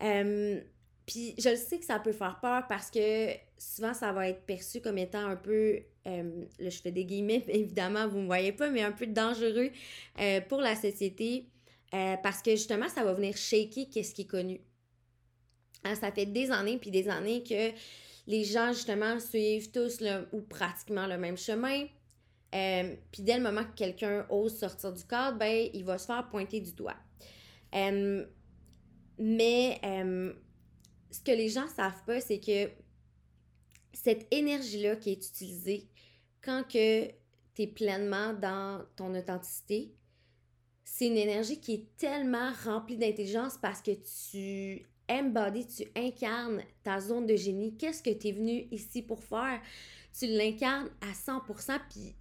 Euh, 0.01 0.61
puis 1.09 1.33
je 1.37 1.49
le 1.49 1.55
sais 1.55 1.79
que 1.79 1.85
ça 1.85 1.99
peut 1.99 2.11
faire 2.11 2.39
peur 2.39 2.67
parce 2.67 2.91
que 2.91 3.31
souvent 3.57 3.93
ça 3.93 4.11
va 4.11 4.29
être 4.29 4.45
perçu 4.45 4.79
comme 4.79 4.97
étant 4.97 5.25
un 5.25 5.35
peu, 5.35 5.79
euh, 6.07 6.45
là 6.59 6.69
je 6.69 6.79
fais 6.79 6.91
des 6.91 7.05
guillemets, 7.05 7.43
évidemment 7.47 8.07
vous 8.07 8.17
ne 8.17 8.21
me 8.21 8.27
voyez 8.27 8.51
pas, 8.51 8.69
mais 8.69 8.83
un 8.83 8.91
peu 8.91 9.07
dangereux 9.07 9.71
pour 10.47 10.61
la 10.61 10.75
société 10.75 11.47
parce 11.91 12.43
que 12.43 12.51
justement 12.51 12.87
ça 12.87 13.03
va 13.03 13.13
venir 13.13 13.35
shaker 13.35 13.85
qu'est-ce 13.91 14.13
qui 14.13 14.21
est 14.21 14.25
connu. 14.25 14.61
Hein, 15.83 15.95
ça 15.95 16.11
fait 16.11 16.27
des 16.27 16.51
années 16.51 16.77
puis 16.77 16.91
des 16.91 17.09
années 17.09 17.41
que 17.43 17.71
les 18.29 18.43
gens, 18.43 18.71
justement, 18.73 19.19
suivent 19.19 19.71
tous 19.71 20.03
ou 20.31 20.41
pratiquement 20.41 21.07
le 21.07 21.17
même 21.17 21.35
chemin. 21.35 21.85
Euh, 22.53 22.95
puis 23.11 23.23
dès 23.23 23.37
le 23.37 23.43
moment 23.43 23.63
que 23.63 23.75
quelqu'un 23.75 24.25
ose 24.29 24.55
sortir 24.57 24.93
du 24.93 25.03
cadre, 25.03 25.39
ben, 25.39 25.67
il 25.73 25.83
va 25.83 25.97
se 25.97 26.05
faire 26.05 26.27
pointer 26.29 26.61
du 26.61 26.73
doigt. 26.73 26.95
mais 29.17 29.81
ce 31.11 31.21
que 31.21 31.31
les 31.31 31.49
gens 31.49 31.67
savent 31.67 32.03
pas, 32.05 32.21
c'est 32.21 32.39
que 32.39 32.71
cette 33.93 34.27
énergie-là 34.31 34.95
qui 34.95 35.11
est 35.11 35.27
utilisée 35.27 35.87
quand 36.41 36.63
que 36.63 37.07
tu 37.55 37.61
es 37.63 37.67
pleinement 37.67 38.33
dans 38.33 38.85
ton 38.95 39.13
authenticité, 39.15 39.93
c'est 40.83 41.07
une 41.07 41.17
énergie 41.17 41.59
qui 41.59 41.73
est 41.73 41.97
tellement 41.97 42.51
remplie 42.63 42.97
d'intelligence 42.97 43.57
parce 43.61 43.81
que 43.81 43.91
tu 43.91 44.87
embodies, 45.09 45.67
tu 45.67 45.83
incarnes 45.95 46.63
ta 46.83 46.99
zone 46.99 47.25
de 47.25 47.35
génie. 47.35 47.75
Qu'est-ce 47.75 48.03
que 48.03 48.11
tu 48.11 48.29
es 48.29 48.31
venu 48.31 48.67
ici 48.71 49.01
pour 49.01 49.23
faire? 49.23 49.61
Tu 50.17 50.27
l'incarnes 50.27 50.89
à 51.01 51.11
100%, 51.11 51.79
puis 51.89 52.15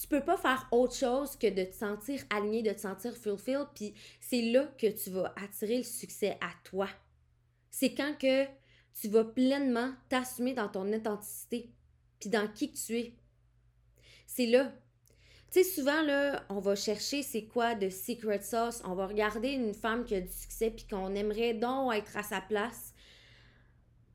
tu 0.00 0.06
peux 0.06 0.20
pas 0.20 0.36
faire 0.36 0.68
autre 0.70 0.94
chose 0.94 1.36
que 1.36 1.48
de 1.48 1.64
te 1.64 1.74
sentir 1.74 2.22
aligné, 2.30 2.62
de 2.62 2.72
te 2.72 2.80
sentir 2.80 3.16
fulfilled, 3.16 3.66
puis 3.74 3.94
c'est 4.20 4.42
là 4.42 4.66
que 4.78 4.86
tu 4.86 5.10
vas 5.10 5.32
attirer 5.36 5.78
le 5.78 5.84
succès 5.84 6.38
à 6.40 6.50
toi. 6.64 6.88
C'est 7.70 7.94
quand 7.94 8.14
que 8.18 8.44
tu 9.00 9.08
vas 9.08 9.24
pleinement 9.24 9.92
t'assumer 10.08 10.54
dans 10.54 10.68
ton 10.68 10.92
authenticité, 10.92 11.70
puis 12.20 12.30
dans 12.30 12.48
qui 12.48 12.72
tu 12.72 12.98
es. 12.98 13.14
C'est 14.26 14.46
là. 14.46 14.72
Tu 15.50 15.62
sais, 15.62 15.64
souvent, 15.64 16.02
là, 16.02 16.44
on 16.50 16.58
va 16.58 16.74
chercher 16.74 17.22
c'est 17.22 17.44
quoi 17.44 17.74
de 17.74 17.88
secret 17.88 18.42
sauce. 18.42 18.82
On 18.84 18.94
va 18.94 19.06
regarder 19.06 19.50
une 19.50 19.72
femme 19.72 20.04
qui 20.04 20.14
a 20.14 20.20
du 20.20 20.32
succès, 20.32 20.70
puis 20.70 20.86
qu'on 20.86 21.14
aimerait 21.14 21.54
donc 21.54 21.94
être 21.94 22.16
à 22.16 22.22
sa 22.22 22.40
place. 22.40 22.92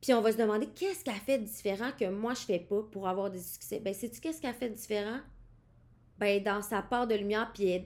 Puis 0.00 0.12
on 0.12 0.20
va 0.20 0.32
se 0.32 0.36
demander 0.36 0.66
qu'est-ce 0.66 1.02
qu'elle 1.02 1.14
fait 1.14 1.38
de 1.38 1.44
différent 1.44 1.90
que 1.98 2.04
moi 2.04 2.34
je 2.34 2.42
fais 2.42 2.58
pas 2.58 2.82
pour 2.92 3.08
avoir 3.08 3.30
des 3.30 3.40
succès? 3.40 3.80
Ben, 3.80 3.94
sais-tu 3.94 4.20
qu'est-ce 4.20 4.40
qu'elle 4.40 4.54
fait 4.54 4.68
de 4.68 4.74
différent? 4.74 5.20
ben, 6.18 6.42
dans 6.42 6.62
sa 6.62 6.82
part 6.82 7.06
de 7.06 7.14
lumière, 7.14 7.50
puis 7.52 7.84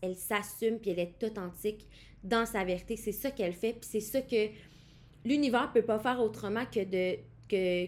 elle, 0.00 0.16
s'assume, 0.16 0.78
puis 0.78 0.90
elle 0.90 1.00
est 1.00 1.24
authentique 1.24 1.86
dans 2.22 2.46
sa 2.46 2.64
vérité. 2.64 2.96
C'est 2.96 3.12
ça 3.12 3.30
qu'elle 3.30 3.52
fait, 3.52 3.74
puis 3.74 3.88
c'est 3.90 4.00
ça 4.00 4.20
que 4.22 4.48
l'univers 5.26 5.72
peut 5.72 5.82
pas 5.82 5.98
faire 5.98 6.20
autrement 6.20 6.64
que 6.66 6.84
de, 6.84 7.18
que, 7.48 7.86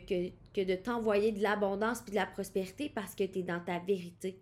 que, 0.52 0.64
de 0.64 0.74
t'envoyer 0.74 1.32
de 1.32 1.42
l'abondance 1.42 2.02
puis 2.02 2.10
de 2.10 2.16
la 2.16 2.26
prospérité 2.26 2.90
parce 2.92 3.14
que 3.14 3.24
tu 3.24 3.38
es 3.38 3.42
dans 3.42 3.60
ta 3.60 3.78
vérité. 3.78 4.40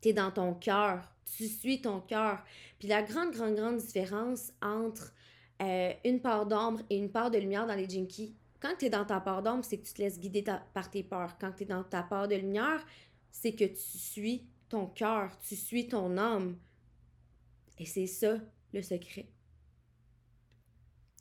Tu 0.00 0.10
es 0.10 0.12
dans 0.12 0.30
ton 0.30 0.54
cœur. 0.54 1.02
Tu 1.36 1.46
suis 1.46 1.80
ton 1.80 2.00
cœur. 2.00 2.44
Puis 2.78 2.88
la 2.88 3.02
grande, 3.02 3.32
grande, 3.32 3.54
grande 3.54 3.78
différence 3.78 4.52
entre 4.60 5.14
euh, 5.62 5.92
une 6.04 6.20
part 6.20 6.46
d'ombre 6.46 6.80
et 6.90 6.96
une 6.96 7.10
part 7.10 7.30
de 7.30 7.38
lumière 7.38 7.66
dans 7.66 7.74
les 7.74 7.88
Jinkies, 7.88 8.34
quand 8.60 8.74
tu 8.78 8.86
es 8.86 8.90
dans 8.90 9.06
ta 9.06 9.20
part 9.20 9.42
d'ombre, 9.42 9.64
c'est 9.64 9.78
que 9.78 9.86
tu 9.86 9.94
te 9.94 10.02
laisses 10.02 10.20
guider 10.20 10.44
par 10.74 10.90
tes 10.90 11.02
peurs. 11.02 11.38
Quand 11.38 11.52
tu 11.52 11.62
es 11.62 11.66
dans 11.66 11.82
ta 11.82 12.02
part 12.02 12.28
de 12.28 12.34
lumière, 12.34 12.84
c'est 13.30 13.54
que 13.54 13.64
tu 13.64 13.98
suis 13.98 14.46
ton 14.68 14.86
cœur, 14.86 15.30
tu 15.40 15.56
suis 15.56 15.88
ton 15.88 16.18
âme. 16.18 16.58
Et 17.78 17.86
c'est 17.86 18.06
ça 18.06 18.36
le 18.74 18.82
secret 18.82 19.26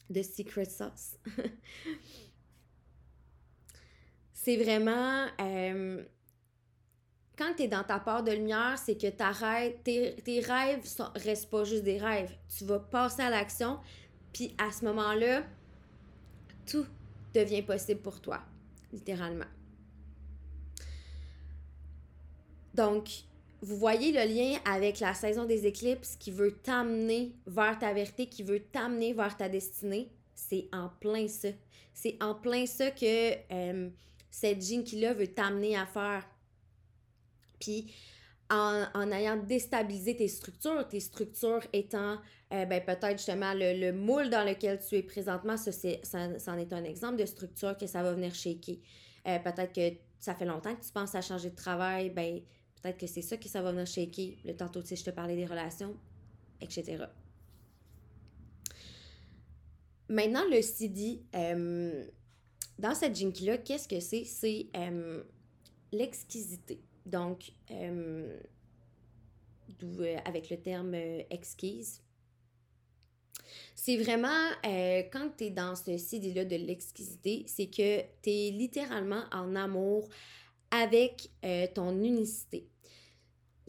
de 0.09 0.21
Secret 0.21 0.65
Sauce. 0.65 1.17
c'est 4.33 4.57
vraiment... 4.57 5.27
Euh, 5.41 6.03
quand 7.37 7.53
tu 7.55 7.63
es 7.63 7.67
dans 7.67 7.83
ta 7.83 7.99
part 7.99 8.23
de 8.23 8.31
lumière, 8.31 8.77
c'est 8.77 8.97
que 8.97 9.07
tes, 9.83 10.15
tes 10.15 10.39
rêves 10.41 10.83
ne 10.99 11.19
restent 11.21 11.49
pas 11.49 11.63
juste 11.63 11.83
des 11.83 11.97
rêves. 11.97 12.35
Tu 12.57 12.65
vas 12.65 12.79
passer 12.79 13.21
à 13.21 13.29
l'action, 13.29 13.79
puis 14.33 14.55
à 14.57 14.71
ce 14.71 14.83
moment-là, 14.85 15.43
tout 16.69 16.85
devient 17.33 17.61
possible 17.61 18.01
pour 18.01 18.19
toi, 18.19 18.41
littéralement. 18.91 19.45
Donc, 22.73 23.09
vous 23.61 23.77
voyez 23.77 24.11
le 24.11 24.25
lien 24.33 24.57
avec 24.65 24.99
la 24.99 25.13
saison 25.13 25.45
des 25.45 25.65
éclipses 25.65 26.15
qui 26.15 26.31
veut 26.31 26.51
t'amener 26.51 27.33
vers 27.45 27.77
ta 27.77 27.93
vérité, 27.93 28.27
qui 28.27 28.43
veut 28.43 28.61
t'amener 28.61 29.13
vers 29.13 29.35
ta 29.35 29.49
destinée? 29.49 30.09
C'est 30.33 30.69
en 30.71 30.89
plein 30.89 31.27
ça. 31.27 31.49
C'est 31.93 32.17
en 32.21 32.35
plein 32.35 32.65
ça 32.65 32.91
que 32.91 33.33
euh, 33.51 33.89
cette 34.31 34.61
Jinky-là 34.61 35.13
veut 35.13 35.27
t'amener 35.27 35.75
à 35.75 35.85
faire. 35.85 36.25
Puis, 37.59 37.93
en, 38.49 39.11
ayant 39.11 39.37
déstabilisé 39.37 40.15
tes 40.15 40.27
structures, 40.27 40.87
tes 40.87 40.99
structures 40.99 41.61
étant 41.71 42.17
euh, 42.51 42.65
ben, 42.65 42.83
peut-être 42.83 43.17
justement 43.17 43.53
le, 43.53 43.91
moule 43.91 44.29
dans 44.29 44.43
lequel 44.43 44.79
tu 44.79 44.95
es 44.95 45.03
présentement, 45.03 45.55
ça, 45.55 45.71
ça, 45.71 46.51
en 46.51 46.57
est 46.57 46.73
un 46.73 46.83
exemple 46.83 47.17
de 47.17 47.25
structure 47.25 47.77
que 47.77 47.85
ça 47.85 48.01
va 48.01 48.13
venir 48.13 48.33
shaker. 48.33 48.77
Euh, 49.27 49.37
peut-être 49.39 49.73
que 49.73 49.97
ça 50.19 50.33
fait 50.33 50.45
longtemps 50.45 50.73
que 50.75 50.83
tu 50.83 50.91
penses 50.91 51.13
à 51.13 51.21
changer 51.21 51.51
de 51.51 51.55
travail, 51.55 52.09
ben 52.09 52.41
Peut-être 52.81 52.97
que 52.97 53.07
c'est 53.07 53.21
ça 53.21 53.37
que 53.37 53.49
ça 53.49 53.61
va 53.61 53.71
venir 53.71 53.85
shaker. 53.85 54.37
Le 54.45 54.55
tantôt, 54.55 54.81
sais, 54.81 54.95
je 54.95 55.03
te 55.03 55.09
parlais 55.09 55.35
des 55.35 55.45
relations, 55.45 55.95
etc. 56.61 57.05
Maintenant, 60.09 60.43
le 60.49 60.61
CD, 60.63 61.21
euh, 61.35 62.03
dans 62.79 62.95
cette 62.95 63.15
jinky-là, 63.15 63.59
qu'est-ce 63.59 63.87
que 63.87 63.99
c'est? 63.99 64.23
C'est 64.23 64.67
euh, 64.75 65.23
l'exquisité. 65.91 66.81
Donc, 67.05 67.51
euh, 67.69 68.39
avec 70.25 70.49
le 70.49 70.57
terme 70.57 70.95
exquise. 71.29 72.01
C'est 73.75 73.97
vraiment, 73.97 74.49
quand 74.63 75.31
tu 75.37 75.45
es 75.45 75.49
dans 75.51 75.75
ce 75.75 75.97
CD-là 75.97 76.43
de 76.45 76.55
l'exquisité, 76.55 77.45
c'est 77.47 77.67
que 77.67 78.01
tu 78.21 78.29
es 78.29 78.51
littéralement 78.51 79.23
en 79.31 79.55
amour 79.55 80.09
avec 80.71 81.31
ton 81.73 81.91
unicité. 82.03 82.68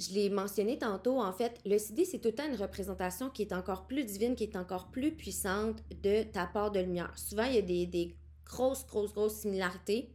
Je 0.01 0.15
l'ai 0.15 0.31
mentionné 0.31 0.79
tantôt, 0.79 1.21
en 1.21 1.33
fait, 1.33 1.61
le 1.67 1.77
CD, 1.77 2.07
c'est 2.07 2.21
tout 2.21 2.29
le 2.29 2.35
temps 2.35 2.49
une 2.49 2.57
représentation 2.57 3.29
qui 3.29 3.43
est 3.43 3.53
encore 3.53 3.87
plus 3.87 4.05
divine, 4.05 4.35
qui 4.35 4.45
est 4.45 4.57
encore 4.57 4.91
plus 4.91 5.13
puissante 5.13 5.83
de 6.03 6.23
ta 6.23 6.47
part 6.47 6.71
de 6.71 6.81
lumière. 6.81 7.13
Souvent, 7.19 7.45
il 7.45 7.55
y 7.55 7.59
a 7.59 7.87
des, 7.87 8.17
grosses, 8.47 8.87
grosses, 8.87 9.13
grosses 9.13 9.37
similarités 9.37 10.11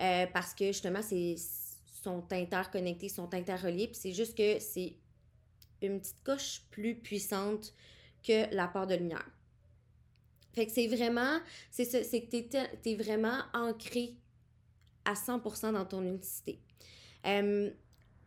euh, 0.00 0.26
parce 0.34 0.54
que 0.54 0.66
justement, 0.66 1.02
c'est 1.02 1.36
sont 2.02 2.24
interconnectés, 2.32 3.08
sont 3.08 3.32
interreliés, 3.34 3.88
puis 3.88 3.96
c'est 4.00 4.12
juste 4.12 4.36
que 4.36 4.58
c'est 4.60 4.96
une 5.82 6.00
petite 6.00 6.22
coche 6.22 6.62
plus 6.70 6.96
puissante 6.96 7.74
que 8.26 8.52
la 8.54 8.66
part 8.68 8.86
de 8.86 8.94
lumière. 8.94 9.28
Fait 10.52 10.66
que 10.66 10.72
c'est 10.72 10.88
vraiment, 10.88 11.38
c'est 11.70 11.84
c'est 11.84 12.22
que 12.22 12.36
tu 12.36 12.90
es, 12.90 12.94
vraiment 12.96 13.42
ancré 13.54 14.16
à 15.04 15.14
100% 15.14 15.72
dans 15.72 15.84
ton 15.84 16.02
unicité. 16.02 16.60
Euh, 17.26 17.70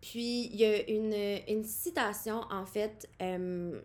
puis, 0.02 0.48
il 0.48 0.56
y 0.56 0.66
a 0.66 0.90
une, 0.90 1.64
citation, 1.64 2.42
en 2.50 2.66
fait, 2.66 3.08
euh, 3.22 3.80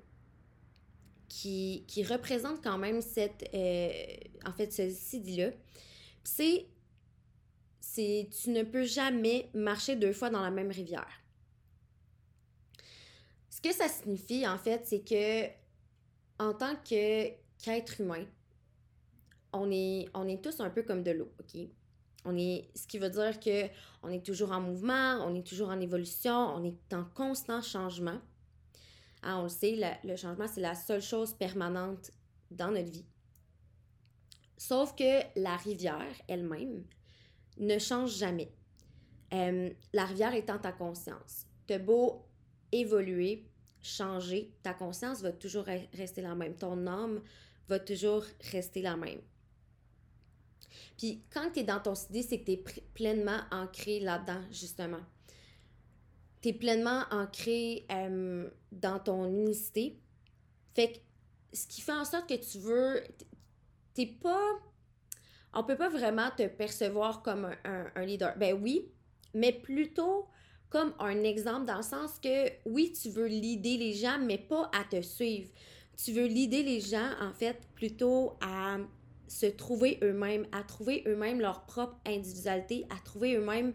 qui, 1.28 1.84
représente 2.08 2.62
quand 2.62 2.78
même 2.78 3.02
cette, 3.02 3.48
euh, 3.54 3.90
en 4.46 4.52
fait, 4.52 4.72
ce 4.72 4.90
CD-là. 4.90 5.50
C'est, 6.24 6.68
tu 7.94 8.50
ne 8.50 8.62
peux 8.62 8.84
jamais 8.84 9.50
marcher 9.54 9.96
deux 9.96 10.12
fois 10.12 10.30
dans 10.30 10.42
la 10.42 10.50
même 10.50 10.70
rivière. 10.70 11.22
Ce 13.50 13.60
que 13.60 13.72
ça 13.72 13.88
signifie, 13.88 14.46
en 14.46 14.58
fait, 14.58 14.86
c'est 14.86 15.00
que, 15.00 15.46
en 16.38 16.54
tant 16.54 16.76
qu'être 16.76 18.00
humain, 18.00 18.24
on 19.52 19.70
est, 19.70 20.08
on 20.14 20.26
est 20.28 20.42
tous 20.42 20.60
un 20.60 20.70
peu 20.70 20.82
comme 20.82 21.02
de 21.02 21.10
l'eau, 21.10 21.30
OK? 21.40 21.60
On 22.26 22.36
est, 22.36 22.68
ce 22.74 22.86
qui 22.86 22.98
veut 22.98 23.08
dire 23.08 23.38
que 23.38 23.68
on 24.02 24.08
est 24.08 24.24
toujours 24.24 24.52
en 24.52 24.60
mouvement, 24.60 25.24
on 25.24 25.34
est 25.34 25.46
toujours 25.46 25.68
en 25.68 25.80
évolution, 25.80 26.34
on 26.34 26.64
est 26.64 26.92
en 26.92 27.04
constant 27.04 27.62
changement. 27.62 28.20
Ah, 29.22 29.38
on 29.38 29.44
le 29.44 29.48
sait, 29.48 29.78
le 30.04 30.16
changement, 30.16 30.46
c'est 30.46 30.60
la 30.60 30.74
seule 30.74 31.02
chose 31.02 31.32
permanente 31.32 32.10
dans 32.50 32.70
notre 32.70 32.90
vie. 32.90 33.06
Sauf 34.56 34.94
que 34.94 35.22
la 35.40 35.56
rivière 35.56 36.14
elle-même 36.28 36.84
ne 37.58 37.78
change 37.78 38.16
jamais. 38.16 38.52
Euh, 39.32 39.70
la 39.92 40.04
rivière 40.04 40.34
étant 40.34 40.58
ta 40.58 40.72
conscience. 40.72 41.46
T'as 41.66 41.78
beau 41.78 42.26
évoluer, 42.72 43.48
changer, 43.82 44.52
ta 44.62 44.74
conscience 44.74 45.22
va 45.22 45.32
toujours 45.32 45.66
rester 45.94 46.22
la 46.22 46.34
même. 46.34 46.56
Ton 46.56 46.86
âme 46.86 47.22
va 47.68 47.78
toujours 47.78 48.24
rester 48.52 48.82
la 48.82 48.96
même. 48.96 49.20
Puis 50.98 51.22
quand 51.32 51.50
tu 51.52 51.60
es 51.60 51.64
dans 51.64 51.80
ton 51.80 51.94
CD, 51.94 52.22
c'est 52.22 52.40
que 52.40 52.44
tu 52.44 52.52
es 52.52 52.64
pleinement 52.94 53.40
ancré 53.50 54.00
là-dedans, 54.00 54.42
justement. 54.50 55.00
Tu 56.42 56.48
es 56.48 56.52
pleinement 56.52 57.02
ancré 57.10 57.86
euh, 57.90 58.48
dans 58.72 58.98
ton 58.98 59.26
unicité. 59.26 59.98
Fait 60.74 60.92
que 60.92 60.98
ce 61.56 61.66
qui 61.66 61.80
fait 61.80 61.92
en 61.92 62.04
sorte 62.04 62.28
que 62.28 62.34
tu 62.34 62.58
veux. 62.58 63.02
T'es 63.94 64.06
pas. 64.06 64.58
On 65.54 65.64
peut 65.64 65.76
pas 65.76 65.88
vraiment 65.88 66.30
te 66.36 66.46
percevoir 66.46 67.22
comme 67.22 67.50
un, 67.64 68.04
leader. 68.04 68.36
Ben 68.36 68.54
oui, 68.60 68.90
mais 69.32 69.52
plutôt 69.52 70.28
comme 70.68 70.92
un 70.98 71.22
exemple 71.24 71.64
dans 71.64 71.78
le 71.78 71.82
sens 71.82 72.18
que 72.18 72.50
oui, 72.66 72.92
tu 72.92 73.08
veux 73.08 73.26
leader 73.26 73.78
les 73.78 73.94
gens, 73.94 74.18
mais 74.18 74.36
pas 74.36 74.70
à 74.74 74.84
te 74.84 75.00
suivre. 75.00 75.50
Tu 75.96 76.12
veux 76.12 76.26
leader 76.26 76.62
les 76.62 76.80
gens, 76.80 77.10
en 77.22 77.32
fait, 77.32 77.56
plutôt 77.74 78.34
à 78.42 78.76
se 79.28 79.46
trouver 79.46 79.98
eux-mêmes, 80.02 80.46
à 80.52 80.62
trouver 80.62 81.02
eux-mêmes 81.06 81.40
leur 81.40 81.66
propre 81.66 81.96
individualité, 82.06 82.86
à 82.90 82.96
trouver 83.04 83.34
eux-mêmes, 83.36 83.72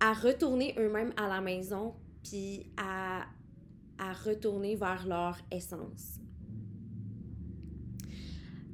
à 0.00 0.12
retourner 0.12 0.74
eux-mêmes 0.78 1.12
à 1.16 1.28
la 1.28 1.40
maison, 1.40 1.94
puis 2.22 2.66
à, 2.76 3.22
à 3.98 4.12
retourner 4.12 4.76
vers 4.76 5.06
leur 5.06 5.38
essence. 5.50 6.20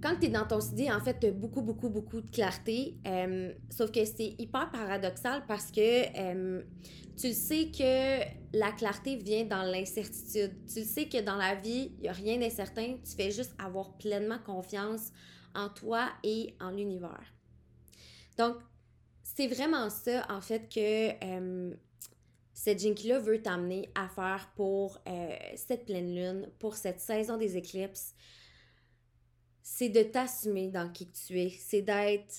quand 0.07 0.17
tu 0.21 0.27
es 0.27 0.29
dans 0.29 0.47
ton 0.47 0.61
CD, 0.61 0.91
en 0.91 1.01
fait, 1.01 1.19
tu 1.19 1.27
as 1.27 1.33
beaucoup, 1.33 1.63
beaucoup, 1.63 1.89
beaucoup 1.89 2.21
de 2.21 2.31
clarté. 2.31 2.97
Euh, 3.07 3.53
sauf 3.71 3.91
que 3.91 4.05
c'est 4.05 4.37
hyper 4.39 4.71
paradoxal 4.71 5.43
parce 5.49 5.73
que 5.73 6.61
tu 7.17 7.33
sais 7.33 7.71
que 7.71 8.21
la 8.57 8.73
clarté 8.73 9.17
vient 9.17 9.45
dans 9.45 9.63
l'incertitude. 9.63 10.53
Tu 10.73 10.85
sais 10.85 11.07
que 11.07 11.21
dans 11.23 11.37
la 11.37 11.55
vie, 11.55 11.93
il 11.97 12.03
n'y 12.03 12.09
a 12.09 12.13
rien 12.13 12.39
d'incertain. 12.39 12.97
Tu 13.05 13.17
fais 13.17 13.31
juste 13.31 13.55
avoir 13.59 13.97
pleinement 13.97 14.39
confiance 14.39 15.11
en 15.57 15.69
toi 15.69 16.09
et 16.23 16.55
en 16.61 16.71
l'univers. 16.71 17.33
Donc, 18.39 18.57
c'est 19.23 19.49
vraiment 19.49 19.91
ça, 19.91 20.27
en 20.31 20.41
fait, 20.41 20.69
que 20.73 21.75
cette 22.53 22.79
Jinky-là 22.79 23.19
veut 23.19 23.43
t'amener 23.43 23.91
à 23.95 24.09
faire 24.09 24.51
pour 24.55 24.99
euh, 25.09 25.37
cette 25.57 25.85
pleine 25.85 26.15
lune, 26.15 26.51
pour 26.59 26.75
cette 26.77 27.01
saison 27.01 27.37
des 27.37 27.57
éclipses 27.57 28.15
c'est 29.69 29.89
de 29.89 30.05
t'assumer 30.05 30.69
dans 30.69 30.89
qui 30.93 31.11
tu 31.11 31.41
es, 31.41 31.51
c'est 31.51 31.83
d'être 31.83 32.35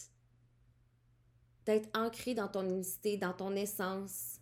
d'être 1.65 1.89
ancré 1.93 2.33
dans 2.33 2.47
ton 2.47 2.63
unicité, 2.63 3.17
dans 3.17 3.33
ton 3.33 3.53
essence. 3.53 4.39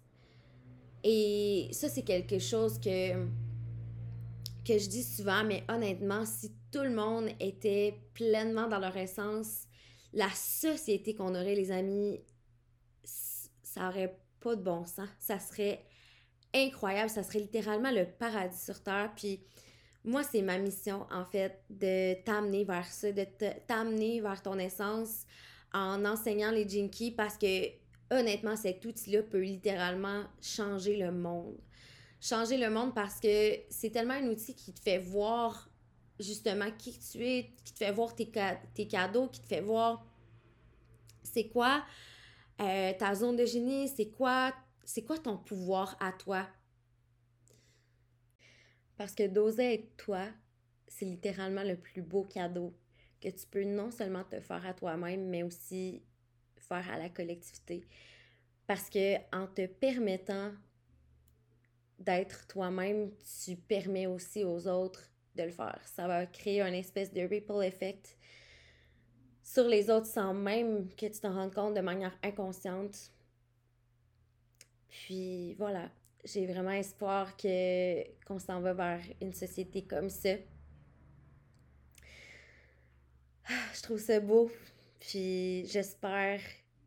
Et 1.04 1.68
ça, 1.72 1.90
c'est 1.90 2.04
quelque 2.04 2.38
chose 2.38 2.80
que, 2.80 3.26
que 4.64 4.78
je 4.78 4.88
dis 4.88 5.02
souvent, 5.02 5.44
mais 5.44 5.64
honnêtement, 5.68 6.24
si 6.28 6.54
tout 6.76 6.84
le 6.84 6.94
monde 6.94 7.30
était 7.40 8.02
pleinement 8.14 8.68
dans 8.68 8.80
leur 8.80 8.98
essence, 8.98 9.64
la 10.12 10.30
société 10.32 11.16
qu'on 11.16 11.34
aurait, 11.34 11.56
les 11.56 11.72
amis, 11.72 12.20
ça 13.64 13.88
aurait 13.88 14.20
pas 14.42 14.58
de 14.58 14.62
bon 14.62 14.84
sens. 14.84 15.08
Ça 15.18 15.40
serait 15.40 15.86
incroyable, 16.54 17.10
ça 17.10 17.24
serait 17.24 17.40
littéralement 17.40 17.92
le 17.92 18.06
paradis 18.06 18.60
sur 18.60 18.84
Terre. 18.84 19.14
Puis 19.16 19.40
moi, 20.04 20.22
c'est 20.24 20.42
ma 20.42 20.58
mission, 20.58 21.06
en 21.12 21.24
fait, 21.24 21.64
de 21.70 22.22
t'amener 22.26 22.66
vers 22.66 22.92
ça, 22.92 23.10
de 23.10 23.26
t'amener 23.68 24.20
vers 24.20 24.42
ton 24.42 24.60
essence 24.60 25.24
en 25.72 26.04
enseignant 26.04 26.52
les 26.52 26.68
Jinkies 26.68 27.12
parce 27.12 27.38
que, 27.38 27.70
honnêtement, 28.12 28.58
cet 28.58 28.84
outil-là 28.84 29.24
peut 29.24 29.44
littéralement 29.44 30.26
changer 30.42 30.98
le 30.98 31.14
monde. 31.14 31.58
Changer 32.20 32.58
le 32.58 32.70
monde 32.70 32.94
parce 32.94 33.22
que 33.22 33.60
c'est 33.70 33.92
tellement 33.92 34.16
un 34.16 34.28
outil 34.28 34.56
qui 34.56 34.74
te 34.74 34.82
fait 34.82 34.98
voir 34.98 35.70
justement 36.20 36.72
qui 36.78 36.98
tu 36.98 37.26
es, 37.26 37.52
qui 37.64 37.74
te 37.74 37.80
fait 37.80 37.92
voir 37.92 38.16
tes, 38.16 38.32
tes 38.74 38.88
cadeaux, 38.88 39.28
qui 39.28 39.42
te 39.42 39.48
fait 39.48 39.62
voir 39.62 40.06
c'est 41.24 41.48
quoi 41.48 41.84
euh, 42.62 42.94
ta 42.98 43.14
zone 43.14 43.36
de 43.36 43.46
génie, 43.46 43.90
c'est 43.90 44.10
quoi, 44.10 44.54
c'est 44.86 45.04
quoi 45.04 45.18
ton 45.18 45.38
pouvoir 45.38 45.98
à 46.00 46.14
toi? 46.14 46.48
Parce 48.96 49.14
que 49.14 49.28
d'oser 49.28 49.74
être 49.74 49.98
toi, 49.98 50.28
c'est 50.88 51.06
littéralement 51.06 51.64
le 51.64 51.76
plus 51.76 52.02
beau 52.02 52.24
cadeau 52.24 52.74
que 53.20 53.28
tu 53.28 53.46
peux 53.48 53.66
non 53.66 53.92
seulement 53.92 54.24
te 54.24 54.40
faire 54.40 54.66
à 54.66 54.74
toi-même, 54.74 55.28
mais 55.28 55.44
aussi 55.44 56.02
faire 56.56 56.90
à 56.90 56.98
la 56.98 57.10
collectivité. 57.10 57.86
Parce 58.68 58.90
que 58.90 59.18
en 59.36 59.48
te 59.48 59.66
permettant 59.66 60.54
d'être 62.00 62.48
toi-même, 62.48 63.12
tu 63.44 63.58
permets 63.58 64.08
aussi 64.08 64.44
aux 64.46 64.68
autres 64.68 65.12
de 65.36 65.44
le 65.44 65.52
faire. 65.52 65.80
Ça 65.86 66.08
va 66.08 66.26
créer 66.26 66.62
un 66.62 66.74
espèce 66.74 67.12
de 67.14 67.22
ripple 67.22 67.64
effect 67.64 68.18
sur 69.44 69.68
les 69.68 69.90
autres 69.90 70.08
sans 70.08 70.34
même 70.34 70.90
que 70.96 71.06
tu 71.06 71.20
t'en 71.20 71.34
rendes 71.34 71.54
compte 71.54 71.76
de 71.76 71.82
manière 71.82 72.18
inconsciente. 72.24 73.12
Puis 74.90 75.54
voilà, 75.56 75.90
j'ai 76.24 76.48
vraiment 76.48 76.72
espoir 76.72 77.38
que 77.38 78.04
qu'on 78.26 78.40
s'en 78.40 78.60
va 78.62 78.74
vers 78.74 79.02
une 79.22 79.34
société 79.34 79.84
comme 79.84 80.10
ça. 80.10 80.36
Je 83.76 83.82
trouve 83.82 84.00
ça 84.00 84.20
beau. 84.20 84.52
Puis 85.00 85.66
j'espère 85.68 86.40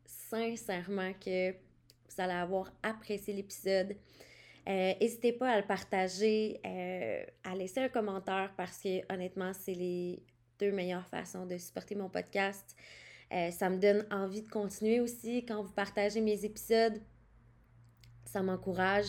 sincèrement 0.04 1.12
que 1.12 1.52
vous 1.52 2.20
allez 2.20 2.32
avoir 2.32 2.72
apprécié 2.82 3.32
l'épisode. 3.34 3.96
Euh, 4.68 4.94
n'hésitez 5.00 5.32
pas 5.32 5.50
à 5.50 5.60
le 5.60 5.66
partager, 5.66 6.60
euh, 6.66 7.24
à 7.44 7.54
laisser 7.54 7.80
un 7.80 7.88
commentaire 7.88 8.52
parce 8.56 8.78
que 8.78 9.12
honnêtement, 9.12 9.52
c'est 9.54 9.74
les 9.74 10.22
deux 10.58 10.72
meilleures 10.72 11.06
façons 11.06 11.46
de 11.46 11.56
supporter 11.56 11.94
mon 11.94 12.08
podcast. 12.08 12.76
Euh, 13.32 13.50
ça 13.50 13.70
me 13.70 13.78
donne 13.78 14.06
envie 14.10 14.42
de 14.42 14.50
continuer 14.50 15.00
aussi 15.00 15.44
quand 15.46 15.62
vous 15.62 15.72
partagez 15.72 16.20
mes 16.20 16.44
épisodes 16.44 17.00
ça 18.28 18.42
m'encourage. 18.42 19.08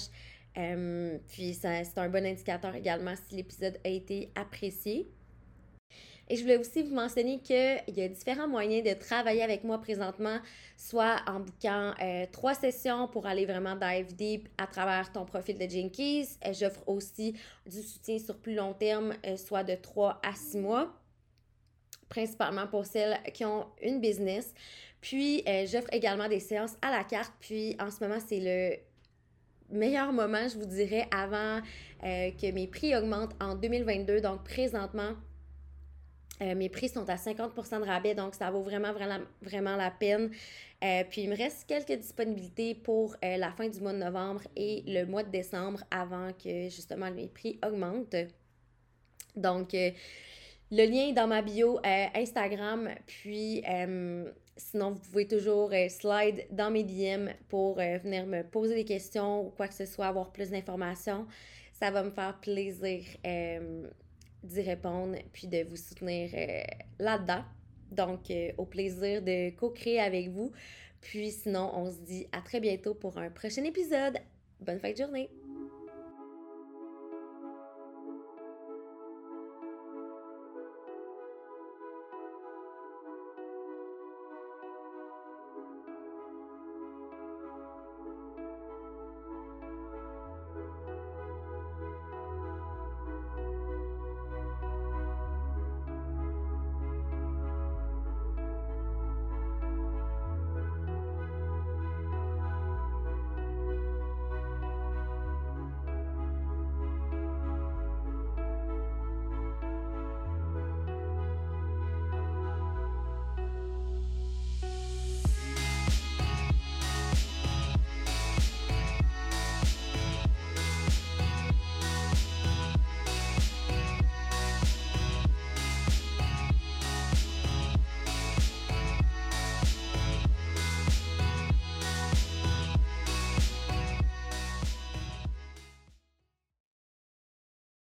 Euh, 0.58 1.18
puis 1.28 1.54
c'est 1.54 1.98
un 1.98 2.10
bon 2.10 2.26
indicateur 2.26 2.76
également 2.76 3.14
si 3.28 3.36
l'épisode 3.36 3.80
a 3.86 3.90
été 3.90 4.32
apprécié. 4.36 5.12
Et 6.30 6.36
je 6.36 6.42
voulais 6.44 6.58
aussi 6.58 6.84
vous 6.84 6.94
mentionner 6.94 7.40
qu'il 7.40 7.82
y 7.88 8.02
a 8.02 8.08
différents 8.08 8.48
moyens 8.48 8.88
de 8.88 8.94
travailler 8.94 9.42
avec 9.42 9.64
moi 9.64 9.80
présentement, 9.80 10.38
soit 10.78 11.18
en 11.28 11.40
bouquant 11.40 11.94
euh, 12.02 12.26
trois 12.32 12.54
sessions 12.54 13.08
pour 13.08 13.26
aller 13.26 13.46
vraiment 13.46 13.76
dive 13.76 14.16
deep 14.16 14.48
à 14.58 14.68
travers 14.68 15.12
ton 15.12 15.26
profil 15.26 15.58
de 15.58 15.66
Jinkies. 15.66 16.30
Euh, 16.46 16.54
j'offre 16.54 16.88
aussi 16.88 17.36
du 17.66 17.82
soutien 17.82 18.20
sur 18.20 18.38
plus 18.38 18.56
long 18.56 18.74
terme, 18.74 19.14
soit 19.38 19.64
de 19.64 19.76
3 19.76 20.22
à 20.24 20.36
6 20.36 20.58
mois, 20.60 20.94
principalement 22.10 22.68
pour 22.68 22.86
celles 22.86 23.20
qui 23.34 23.44
ont 23.44 23.66
une 23.82 24.00
business. 24.00 24.54
Puis, 25.02 25.44
j'offre 25.66 25.88
également 25.94 26.28
des 26.28 26.42
séances 26.42 26.76
à 26.82 26.92
la 26.92 27.04
carte. 27.06 27.34
Puis, 27.40 27.76
en 27.80 27.90
ce 27.90 28.04
moment, 28.04 28.20
c'est 28.20 28.40
le 28.40 28.78
meilleur 29.72 30.12
moment, 30.14 30.48
je 30.48 30.58
vous 30.58 30.66
dirais, 30.66 31.08
avant 31.12 31.62
euh, 32.04 32.32
que 32.32 32.52
mes 32.52 32.68
prix 32.68 32.96
augmentent 32.96 33.36
en 33.42 33.56
2022. 33.56 34.22
Donc, 34.22 34.44
présentement, 34.44 35.14
euh, 36.42 36.56
mes 36.56 36.70
prix 36.70 36.90
sont 36.90 37.10
à 37.10 37.16
50% 37.16 37.80
de 37.80 37.86
rabais, 37.86 38.16
donc 38.16 38.36
ça 38.36 38.50
vaut 38.52 38.62
vraiment, 38.62 38.94
vraiment, 38.94 39.20
vraiment 39.42 39.76
la 39.76 39.92
peine. 39.92 40.32
Euh, 40.84 41.04
puis, 41.10 41.24
il 41.24 41.30
me 41.30 41.36
reste 41.36 41.68
quelques 41.68 42.00
disponibilités 42.00 42.76
pour 42.76 43.16
la 43.22 43.52
fin 43.52 43.68
du 43.68 43.80
mois 43.82 43.94
de 43.94 43.98
novembre 43.98 44.42
et 44.56 44.84
le 44.88 45.06
mois 45.06 45.24
de 45.24 45.30
décembre 45.30 45.84
avant 45.92 46.32
que 46.34 46.70
justement 46.70 47.12
mes 47.12 47.28
prix 47.28 47.60
augmentent. 47.66 48.16
Donc, 49.36 49.74
le 49.74 50.86
lien 50.86 51.10
est 51.10 51.14
dans 51.14 51.28
ma 51.28 51.42
bio 51.42 51.80
Instagram, 51.84 52.90
puis 53.06 53.64
Sinon, 54.60 54.92
vous 54.92 55.00
pouvez 55.00 55.26
toujours 55.26 55.72
euh, 55.72 55.88
slide 55.88 56.46
dans 56.52 56.70
mes 56.70 56.84
DM 56.84 57.30
pour 57.48 57.80
euh, 57.80 57.98
venir 57.98 58.26
me 58.26 58.44
poser 58.44 58.76
des 58.76 58.84
questions 58.84 59.48
ou 59.48 59.50
quoi 59.52 59.70
que 59.70 59.74
ce 59.74 59.86
soit, 59.86 60.08
avoir 60.08 60.34
plus 60.34 60.50
d'informations. 60.50 61.26
Ça 61.72 61.92
va 61.92 62.04
me 62.04 62.12
faire 62.12 62.38
plaisir 62.42 63.06
euh, 63.26 63.88
d'y 64.44 64.62
répondre 64.62 65.18
puis 65.34 65.48
de 65.48 65.64
vous 65.64 65.76
soutenir 65.76 66.30
là-dedans. 67.00 67.44
Donc, 67.92 68.32
au 68.58 68.66
plaisir 68.66 69.22
de 69.22 69.50
co-créer 69.52 70.00
avec 70.00 70.30
vous. 70.30 70.52
Puis 71.02 71.32
sinon, 71.32 71.72
on 71.74 71.92
se 71.92 72.00
dit 72.00 72.28
à 72.32 72.42
très 72.42 72.60
bientôt 72.60 72.94
pour 72.94 73.18
un 73.18 73.30
prochain 73.30 73.64
épisode. 73.64 74.18
Bonne 74.60 74.80
fin 74.80 74.92
de 74.92 74.98
journée! 74.98 75.39